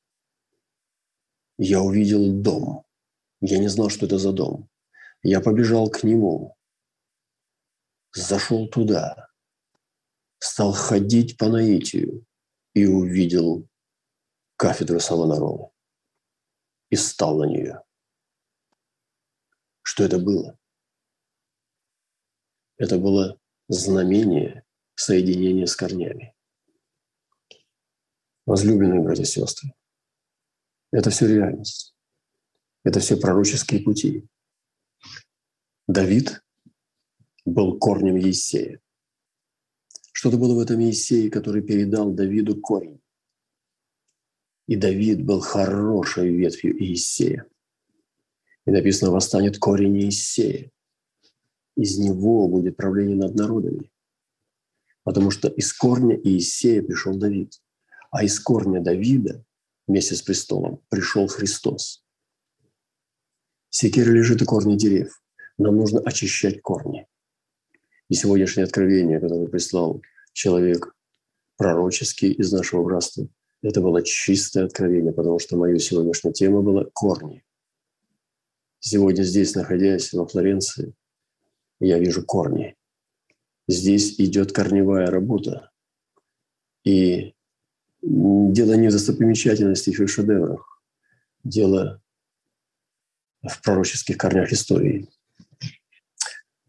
я 1.56 1.80
увидел 1.80 2.42
дом. 2.42 2.84
Я 3.40 3.58
не 3.58 3.68
знал, 3.68 3.88
что 3.88 4.04
это 4.04 4.18
за 4.18 4.32
дом. 4.32 4.68
Я 5.22 5.40
побежал 5.40 5.88
к 5.88 6.02
нему, 6.02 6.54
зашел 8.12 8.68
туда, 8.68 9.28
стал 10.38 10.72
ходить 10.72 11.38
по 11.38 11.48
наитию 11.48 12.26
и 12.74 12.84
увидел 12.84 13.66
кафедру 14.56 15.00
Савонарова 15.00 15.72
и 16.90 16.96
стал 16.96 17.38
на 17.38 17.44
нее. 17.44 17.82
Что 19.80 20.04
это 20.04 20.18
было? 20.18 20.58
Это 22.76 22.98
было 22.98 23.40
знамение 23.68 24.66
соединения 24.94 25.64
с 25.64 25.74
корнями. 25.74 26.33
Возлюбленные 28.46 29.00
братья 29.00 29.22
и 29.22 29.26
сестры, 29.26 29.72
это 30.92 31.10
все 31.10 31.26
реальность. 31.26 31.94
Это 32.84 33.00
все 33.00 33.16
пророческие 33.16 33.82
пути. 33.82 34.28
Давид 35.88 36.42
был 37.44 37.78
корнем 37.78 38.16
Есея. 38.16 38.80
Что-то 40.12 40.38
было 40.38 40.54
в 40.54 40.58
этом 40.58 40.78
Есее, 40.78 41.30
который 41.30 41.62
передал 41.62 42.12
Давиду 42.12 42.60
корень. 42.60 43.00
И 44.66 44.76
Давид 44.76 45.24
был 45.24 45.40
хорошей 45.40 46.30
ветвью 46.30 46.80
Иисея. 46.82 47.46
И 48.66 48.70
написано, 48.70 49.10
восстанет 49.10 49.58
корень 49.58 49.98
Иисея. 50.02 50.70
Из 51.76 51.98
него 51.98 52.48
будет 52.48 52.76
правление 52.76 53.16
над 53.16 53.34
народами. 53.34 53.90
Потому 55.02 55.30
что 55.30 55.48
из 55.48 55.72
корня 55.72 56.18
Иисея 56.22 56.82
пришел 56.82 57.18
Давид. 57.18 57.60
А 58.14 58.22
из 58.22 58.38
корня 58.38 58.80
Давида 58.80 59.44
вместе 59.88 60.14
с 60.14 60.22
престолом 60.22 60.80
пришел 60.88 61.26
Христос. 61.26 62.04
Секира 63.70 64.08
лежит 64.12 64.40
у 64.40 64.46
корней 64.46 64.76
дерев. 64.76 65.20
Нам 65.58 65.78
нужно 65.78 65.98
очищать 65.98 66.62
корни. 66.62 67.08
И 68.08 68.14
сегодняшнее 68.14 68.66
откровение, 68.66 69.18
которое 69.18 69.48
прислал 69.48 70.00
человек 70.32 70.94
пророческий 71.56 72.30
из 72.30 72.52
нашего 72.52 72.84
братства, 72.84 73.26
это 73.62 73.80
было 73.80 74.00
чистое 74.00 74.66
откровение, 74.66 75.12
потому 75.12 75.40
что 75.40 75.56
моя 75.56 75.76
сегодняшняя 75.80 76.32
тема 76.32 76.62
была 76.62 76.84
корни. 76.92 77.44
Сегодня 78.78 79.24
здесь, 79.24 79.56
находясь 79.56 80.12
во 80.12 80.24
Флоренции, 80.24 80.94
я 81.80 81.98
вижу 81.98 82.24
корни. 82.24 82.76
Здесь 83.66 84.20
идет 84.20 84.52
корневая 84.52 85.08
работа. 85.08 85.72
И 86.84 87.34
дело 88.04 88.74
не 88.74 88.88
в 88.88 88.92
достопримечательностях 88.92 89.98
и 89.98 90.06
шедеврах. 90.06 90.82
Дело 91.42 92.02
в 93.42 93.62
пророческих 93.62 94.16
корнях 94.16 94.52
истории. 94.52 95.08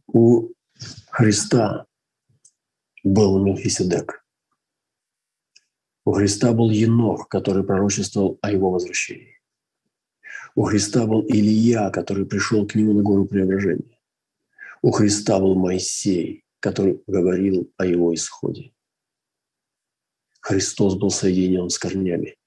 У 0.08 0.50
Христа 1.10 1.86
был 3.04 3.44
Мелхиседек. 3.44 4.26
У 6.06 6.12
Христа 6.12 6.54
был 6.54 6.70
Енох, 6.70 7.28
который 7.30 7.64
пророчествовал 7.64 8.38
о 8.42 8.52
его 8.52 8.72
возвращении. 8.72 9.40
У 10.56 10.64
Христа 10.64 11.06
был 11.06 11.26
Илья, 11.28 11.90
который 11.90 12.26
пришел 12.26 12.68
к 12.68 12.76
нему 12.76 12.94
на 12.94 13.02
гору 13.02 13.26
преображения. 13.26 14.00
У 14.82 14.92
Христа 14.92 15.40
был 15.40 15.56
Моисей, 15.56 16.46
который 16.60 17.02
говорил 17.08 17.72
о 17.78 17.86
его 17.86 18.14
исходе. 18.14 18.75
Христос 20.46 20.94
был 20.94 21.10
соединен 21.10 21.72
с 21.72 21.80
корнями. 21.80 22.38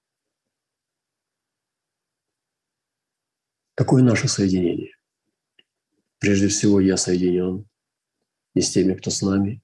Какое 3.75 4.05
наше 4.05 4.29
соединение? 4.29 4.95
Прежде 6.21 6.47
всего, 6.47 6.79
я 6.79 6.97
соединен 6.97 7.69
и 8.55 8.61
с 8.61 8.71
теми, 8.71 8.95
кто 8.95 9.11
с 9.11 9.21
нами, 9.21 9.61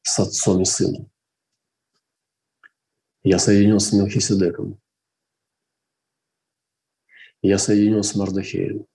с 0.00 0.18
Отцом 0.18 0.62
и 0.62 0.64
Сыном. 0.64 1.12
Я 3.22 3.38
соединен 3.38 3.80
с 3.80 3.92
Мелхиседеком. 3.92 4.80
Я 7.42 7.58
соединен 7.58 8.02
с 8.02 8.14
Мардахеем. 8.14 8.86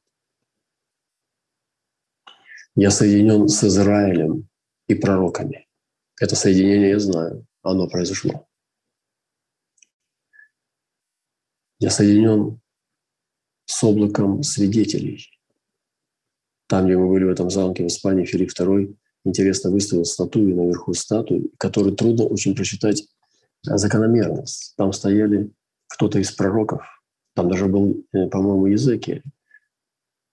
Я 2.74 2.90
соединен 2.90 3.48
с 3.48 3.64
Израилем 3.64 4.50
и 4.88 4.96
пророками. 4.96 5.70
Это 6.20 6.36
соединение 6.36 6.90
я 6.90 7.00
знаю, 7.00 7.46
оно 7.62 7.88
произошло. 7.88 8.50
Я 11.84 11.90
соединен 11.90 12.62
с 13.66 13.84
облаком 13.84 14.42
свидетелей. 14.42 15.28
Там, 16.70 16.86
где 16.86 16.96
мы 16.96 17.10
были 17.10 17.26
в 17.26 17.30
этом 17.30 17.50
замке 17.50 17.84
в 17.84 17.88
Испании, 17.88 18.24
Филипп 18.24 18.52
II 18.58 18.96
интересно 19.26 19.70
выставил 19.70 20.06
статую 20.06 20.56
наверху 20.56 20.94
статуи, 20.94 21.52
которую 21.58 21.98
трудно 21.98 22.24
очень 22.24 22.56
прочитать 22.56 23.04
закономерность. 23.64 24.76
Там 24.78 24.94
стояли 24.94 25.52
кто-то 25.88 26.20
из 26.20 26.32
пророков, 26.32 26.84
там 27.36 27.50
даже 27.50 27.66
был, 27.66 28.06
э, 28.14 28.30
по-моему, 28.30 28.68
языки 28.68 29.22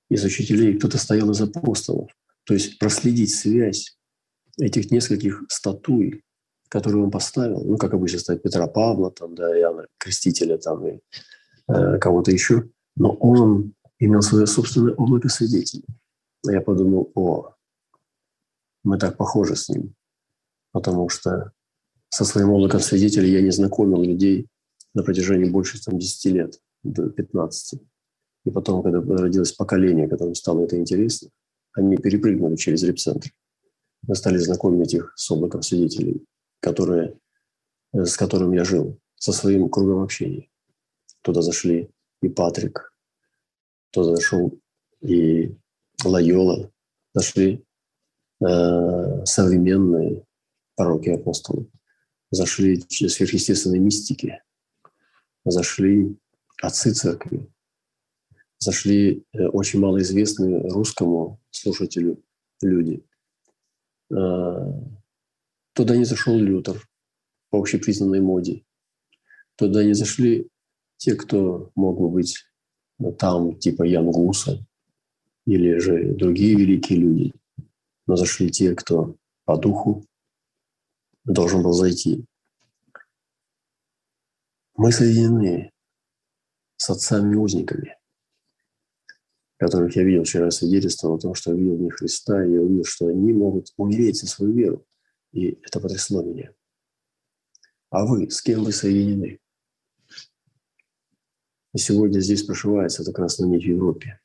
из 0.08 0.22
учителей, 0.22 0.78
кто-то 0.78 0.98
стоял 0.98 1.32
из 1.32 1.40
апостолов. 1.40 2.12
То 2.44 2.54
есть 2.54 2.78
проследить 2.78 3.34
связь 3.34 3.98
этих 4.56 4.92
нескольких 4.92 5.42
статуй, 5.48 6.22
которые 6.68 7.02
он 7.02 7.10
поставил, 7.10 7.64
ну, 7.64 7.76
как 7.76 7.92
обычно 7.92 8.20
стоит 8.20 8.40
Петра 8.40 8.68
Павла, 8.68 9.10
там, 9.10 9.34
да, 9.34 9.58
Иоанна 9.58 9.88
Крестителя, 9.98 10.56
там, 10.56 10.86
и 10.86 11.00
кого-то 12.00 12.30
еще, 12.30 12.68
но 12.96 13.12
он 13.12 13.74
имел 13.98 14.22
свое 14.22 14.46
собственное 14.46 14.94
облако 14.94 15.28
свидетелей. 15.28 15.84
Я 16.44 16.60
подумал, 16.60 17.10
о, 17.14 17.54
мы 18.82 18.98
так 18.98 19.16
похожи 19.16 19.56
с 19.56 19.68
ним, 19.68 19.94
потому 20.72 21.08
что 21.08 21.52
со 22.08 22.24
своим 22.24 22.50
облаком 22.50 22.80
свидетелей 22.80 23.30
я 23.30 23.42
не 23.42 23.50
знакомил 23.50 24.02
людей 24.02 24.48
на 24.94 25.02
протяжении 25.02 25.48
больше 25.48 25.82
там, 25.82 25.98
10 25.98 26.32
лет, 26.32 26.60
до 26.82 27.08
15. 27.08 27.80
И 28.46 28.50
потом, 28.50 28.82
когда 28.82 29.00
родилось 29.00 29.52
поколение, 29.52 30.08
которым 30.08 30.34
стало 30.34 30.64
это 30.64 30.76
интересно, 30.76 31.28
они 31.72 31.96
перепрыгнули 31.96 32.56
через 32.56 32.82
репцентр. 32.82 33.30
Мы 34.06 34.14
стали 34.14 34.38
знакомить 34.38 34.94
их 34.94 35.12
с 35.16 35.30
облаком 35.30 35.62
свидетелей, 35.62 36.24
которые, 36.60 37.18
э, 37.92 38.04
с 38.04 38.16
которым 38.16 38.52
я 38.52 38.64
жил, 38.64 38.98
со 39.16 39.32
своим 39.32 39.68
кругом 39.68 40.02
общения. 40.02 40.49
Туда 41.22 41.42
зашли 41.42 41.90
и 42.22 42.28
Патрик, 42.28 42.92
туда 43.90 44.16
зашел 44.16 44.58
и 45.00 45.54
Лайола, 46.04 46.70
зашли 47.14 47.64
э, 48.40 49.24
современные 49.24 50.24
пророки 50.76 51.10
апостолы 51.10 51.70
зашли 52.30 52.80
сверхъестественные 52.88 53.80
мистики, 53.80 54.42
зашли 55.44 56.16
отцы 56.62 56.92
церкви, 56.94 57.48
зашли 58.58 59.24
э, 59.32 59.46
очень 59.46 59.80
малоизвестные 59.80 60.60
русскому 60.68 61.40
слушателю 61.50 62.22
люди. 62.62 63.04
А, 64.12 64.72
туда 65.72 65.96
не 65.96 66.04
зашел 66.04 66.36
Лютер 66.36 66.86
по 67.50 67.58
общепризнанной 67.58 68.20
моде. 68.20 68.64
Туда 69.56 69.84
не 69.84 69.94
зашли 69.94 70.48
те, 71.00 71.14
кто 71.14 71.72
мог 71.74 71.98
бы 71.98 72.10
быть 72.10 72.44
там, 73.18 73.58
типа 73.58 73.84
Ян 73.84 74.10
Гуса, 74.10 74.64
или 75.46 75.78
же 75.78 76.12
другие 76.14 76.54
великие 76.54 76.98
люди. 76.98 77.32
Но 78.06 78.16
зашли 78.16 78.50
те, 78.50 78.74
кто 78.74 79.16
по 79.46 79.56
духу, 79.56 80.04
должен 81.24 81.62
был 81.62 81.72
зайти. 81.72 82.26
Мы 84.76 84.92
соединены 84.92 85.72
с 86.76 86.90
отцами-узниками, 86.90 87.96
которых 89.56 89.96
я 89.96 90.04
видел 90.04 90.24
вчера 90.24 90.50
свидетельство 90.50 91.14
о 91.14 91.18
том, 91.18 91.34
что 91.34 91.52
я 91.52 91.56
видел 91.56 91.76
в 91.76 91.80
них 91.80 91.94
Христа, 91.94 92.44
и 92.44 92.52
я 92.52 92.60
увидел, 92.60 92.84
что 92.84 93.06
они 93.06 93.32
могут 93.32 93.72
умереть 93.78 94.20
за 94.20 94.26
свою 94.26 94.52
веру. 94.52 94.86
И 95.32 95.58
это 95.62 95.80
потрясло 95.80 96.22
меня. 96.22 96.52
А 97.88 98.04
вы, 98.04 98.30
с 98.30 98.42
кем 98.42 98.64
вы 98.64 98.72
соединены? 98.72 99.39
И 101.72 101.78
сегодня 101.78 102.20
здесь 102.20 102.42
прошивается 102.42 103.02
эта 103.02 103.12
красная 103.12 103.48
нить 103.48 103.64
в 103.64 103.68
Европе. 103.68 104.20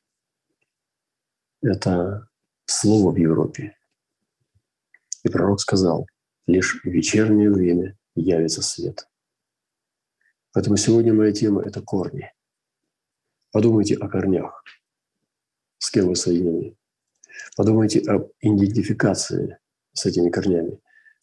Это 1.62 2.28
слово 2.64 3.12
в 3.12 3.16
Европе. 3.16 3.76
И 5.22 5.28
пророк 5.28 5.60
сказал, 5.60 6.06
лишь 6.46 6.80
в 6.82 6.86
вечернее 6.86 7.50
время 7.50 7.96
явится 8.14 8.62
свет. 8.62 9.08
Поэтому 10.52 10.76
сегодня 10.76 11.12
моя 11.12 11.32
тема– 11.32 11.62
это 11.66 11.82
корни. 11.82 12.32
Подумайте 13.52 13.94
о 13.96 14.08
корнях, 14.08 14.64
с 15.78 15.90
кем 15.90 16.08
вы 16.08 16.16
соединены. 16.16 16.76
Подумайте 17.56 18.00
об 18.00 18.30
идентификации 18.40 19.58
с 19.92 20.06
этими 20.06 20.30
корнями. 20.30 20.80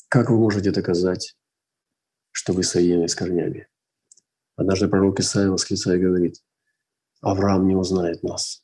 Как 0.07 0.29
вы 0.29 0.37
можете 0.37 0.71
доказать, 0.71 1.35
что 2.31 2.53
вы 2.53 2.63
соединены 2.63 3.07
с 3.07 3.15
корнями? 3.15 3.67
Однажды 4.55 4.87
пророк 4.87 5.19
Исаия 5.19 5.49
восклицая 5.49 5.99
говорит, 5.99 6.43
Авраам 7.21 7.67
не 7.67 7.75
узнает 7.75 8.21
нас. 8.23 8.63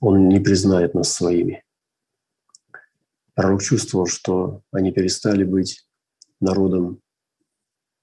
Он 0.00 0.28
не 0.28 0.40
признает 0.40 0.94
нас 0.94 1.12
своими. 1.12 1.64
Пророк 3.34 3.62
чувствовал, 3.62 4.06
что 4.06 4.62
они 4.72 4.92
перестали 4.92 5.44
быть 5.44 5.86
народом 6.40 7.00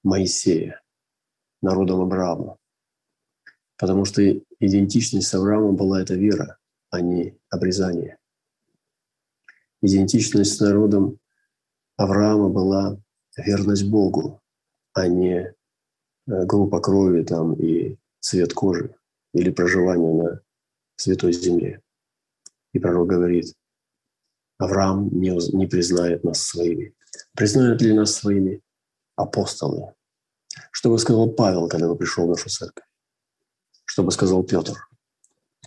Моисея, 0.03 0.81
народом 1.61 2.01
Авраама. 2.01 2.57
Потому 3.77 4.05
что 4.05 4.21
идентичность 4.59 5.27
с 5.27 5.33
Авраамом 5.33 5.75
была 5.75 6.01
эта 6.01 6.15
вера, 6.15 6.57
а 6.89 7.01
не 7.01 7.37
обрезание. 7.49 8.17
Идентичность 9.81 10.55
с 10.55 10.59
народом 10.59 11.19
Авраама 11.97 12.49
была 12.49 12.97
верность 13.35 13.89
Богу, 13.89 14.41
а 14.93 15.07
не 15.07 15.55
группа 16.25 16.79
крови 16.79 17.23
там 17.23 17.53
и 17.53 17.97
цвет 18.19 18.53
кожи 18.53 18.95
или 19.33 19.49
проживание 19.49 20.13
на 20.13 20.41
святой 20.95 21.33
земле. 21.33 21.81
И 22.73 22.79
пророк 22.79 23.09
говорит, 23.09 23.53
Авраам 24.57 25.09
не, 25.09 25.29
не 25.57 25.67
признает 25.67 26.23
нас 26.23 26.41
своими. 26.41 26.93
Признают 27.35 27.81
ли 27.81 27.93
нас 27.93 28.13
своими 28.13 28.61
апостолы? 29.15 29.93
Что 30.71 30.89
бы 30.89 30.99
сказал 30.99 31.31
Павел, 31.31 31.67
когда 31.67 31.87
бы 31.87 31.97
пришел 31.97 32.25
в 32.25 32.29
нашу 32.29 32.49
церковь? 32.49 32.85
Что 33.85 34.03
бы 34.03 34.11
сказал 34.11 34.43
Петр? 34.43 34.87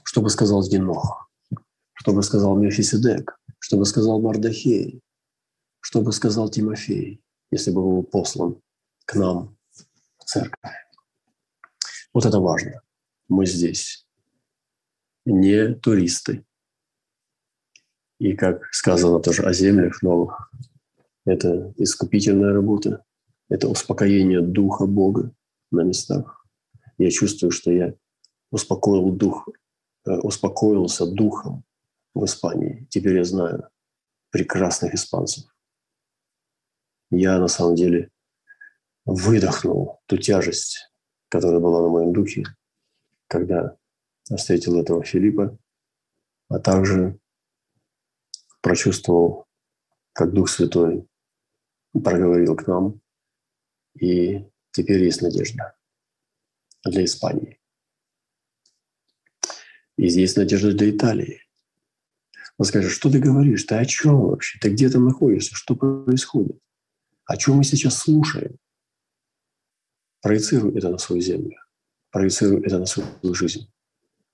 Что 0.05 0.23
бы 0.23 0.31
сказал 0.31 0.63
Енох? 0.63 1.29
Что 1.95 2.13
бы 2.13 2.23
сказал 2.23 2.57
Мефисидек? 2.57 3.39
Что 3.59 3.77
бы 3.77 3.85
сказал 3.85 4.21
Мардахей? 4.21 5.03
Что 5.81 6.01
бы 6.01 6.13
сказал 6.13 6.49
Тимофей, 6.49 7.21
если 7.51 7.71
бы 7.71 7.83
был 7.83 8.03
послан 8.03 8.61
к 9.05 9.15
нам 9.17 9.57
церковь? 10.25 10.73
Вот 12.13 12.27
это 12.27 12.39
важно. 12.39 12.83
Мы 13.29 13.47
здесь 13.47 14.07
не 15.25 15.75
туристы. 15.75 16.45
И 18.19 18.35
как 18.35 18.65
сказано 18.73 19.21
тоже 19.21 19.43
о 19.43 19.53
землях 19.53 20.03
новых, 20.03 20.51
это 21.25 21.73
искупительная 21.77 22.53
работа, 22.53 23.05
это 23.49 23.69
успокоение 23.69 24.41
духа 24.41 24.87
Бога 24.87 25.33
на 25.71 25.83
местах. 25.83 26.47
Я 26.99 27.11
чувствую, 27.11 27.51
что 27.51 27.73
я 27.73 27.95
успокоил 28.51 29.11
дух, 29.11 29.49
э, 30.07 30.13
успокоился 30.13 31.07
духом 31.07 31.65
в 32.15 32.25
Испании. 32.25 32.87
Теперь 32.89 33.17
я 33.17 33.25
знаю 33.25 33.69
прекрасных 34.31 34.95
испанцев. 34.95 35.45
Я 37.11 37.39
на 37.39 37.49
самом 37.49 37.75
деле 37.75 38.11
выдохнул 39.05 40.01
ту 40.07 40.17
тяжесть, 40.17 40.91
которая 41.29 41.61
была 41.61 41.83
на 41.83 41.89
моем 41.89 42.13
духе, 42.13 42.45
когда 43.27 43.77
встретил 44.37 44.81
этого 44.81 45.05
Филиппа, 45.05 45.59
а 46.49 46.59
также 46.59 47.19
прочувствовал, 48.61 49.47
как 50.13 50.33
Дух 50.33 50.49
Святой 50.49 51.07
проговорил 51.93 52.57
к 52.57 52.67
нам, 52.67 53.01
и 53.95 54.47
теперь 54.73 55.05
есть 55.05 55.23
надежда 55.23 55.77
для 56.85 57.05
Испании. 57.05 57.61
И 59.97 60.09
здесь 60.09 60.37
надежда 60.37 60.73
для 60.73 60.91
Италии. 60.91 61.43
Он 62.57 62.65
скажет, 62.65 62.91
что 62.91 63.11
ты 63.11 63.19
говоришь, 63.19 63.65
ты 63.65 63.77
о 63.77 63.85
чем 63.85 64.21
вообще, 64.21 64.59
ты 64.61 64.71
где 64.71 64.89
там 64.89 65.05
находишься, 65.05 65.55
что 65.55 65.77
происходит, 65.77 66.59
о 67.27 67.37
чем 67.37 67.57
мы 67.57 67.65
сейчас 67.65 67.99
слушаем. 67.99 68.59
Проецируй 70.25 70.75
это 70.75 70.89
на 70.89 70.97
свою 70.97 71.21
землю, 71.21 71.59
проецируй 72.11 72.63
это 72.63 72.79
на 72.79 72.87
свою 72.87 73.35
жизнь. 73.35 73.71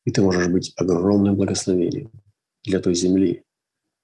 И 0.05 0.13
ты 0.13 0.23
можешь 0.23 0.47
быть 0.47 0.73
огромным 0.77 1.35
благословением 1.35 2.13
для 2.63 2.79
той 2.79 2.95
земли, 2.95 3.45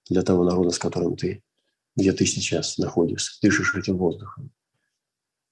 для 0.09 0.21
того 0.21 0.43
народа, 0.43 0.71
с 0.71 0.79
которым 0.79 1.15
ты, 1.15 1.45
где 1.95 2.11
ты 2.11 2.25
сейчас 2.25 2.77
находишься, 2.77 3.39
дышишь 3.41 3.73
этим 3.73 3.95
воздухом. 3.95 4.51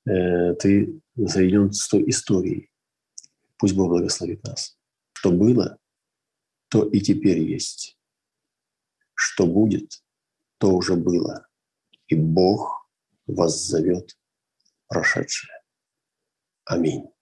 Э, 0.06 0.54
ты 0.56 1.00
соединен 1.16 1.72
с 1.72 1.88
той 1.88 2.04
историей. 2.10 2.70
Пусть 3.58 3.74
Бог 3.74 3.88
благословит 3.88 4.44
нас. 4.44 4.78
Что 5.14 5.32
было, 5.32 5.78
то 6.68 6.84
и 6.84 7.00
теперь 7.00 7.40
есть. 7.40 7.98
Что 9.14 9.48
будет, 9.48 10.04
то 10.58 10.76
уже 10.76 10.96
было. 10.96 11.48
И 12.08 12.16
Бог 12.16 12.90
вас 13.26 13.66
зовет 13.66 14.18
прошедшее. 14.90 15.55
Аминь. 16.66 17.15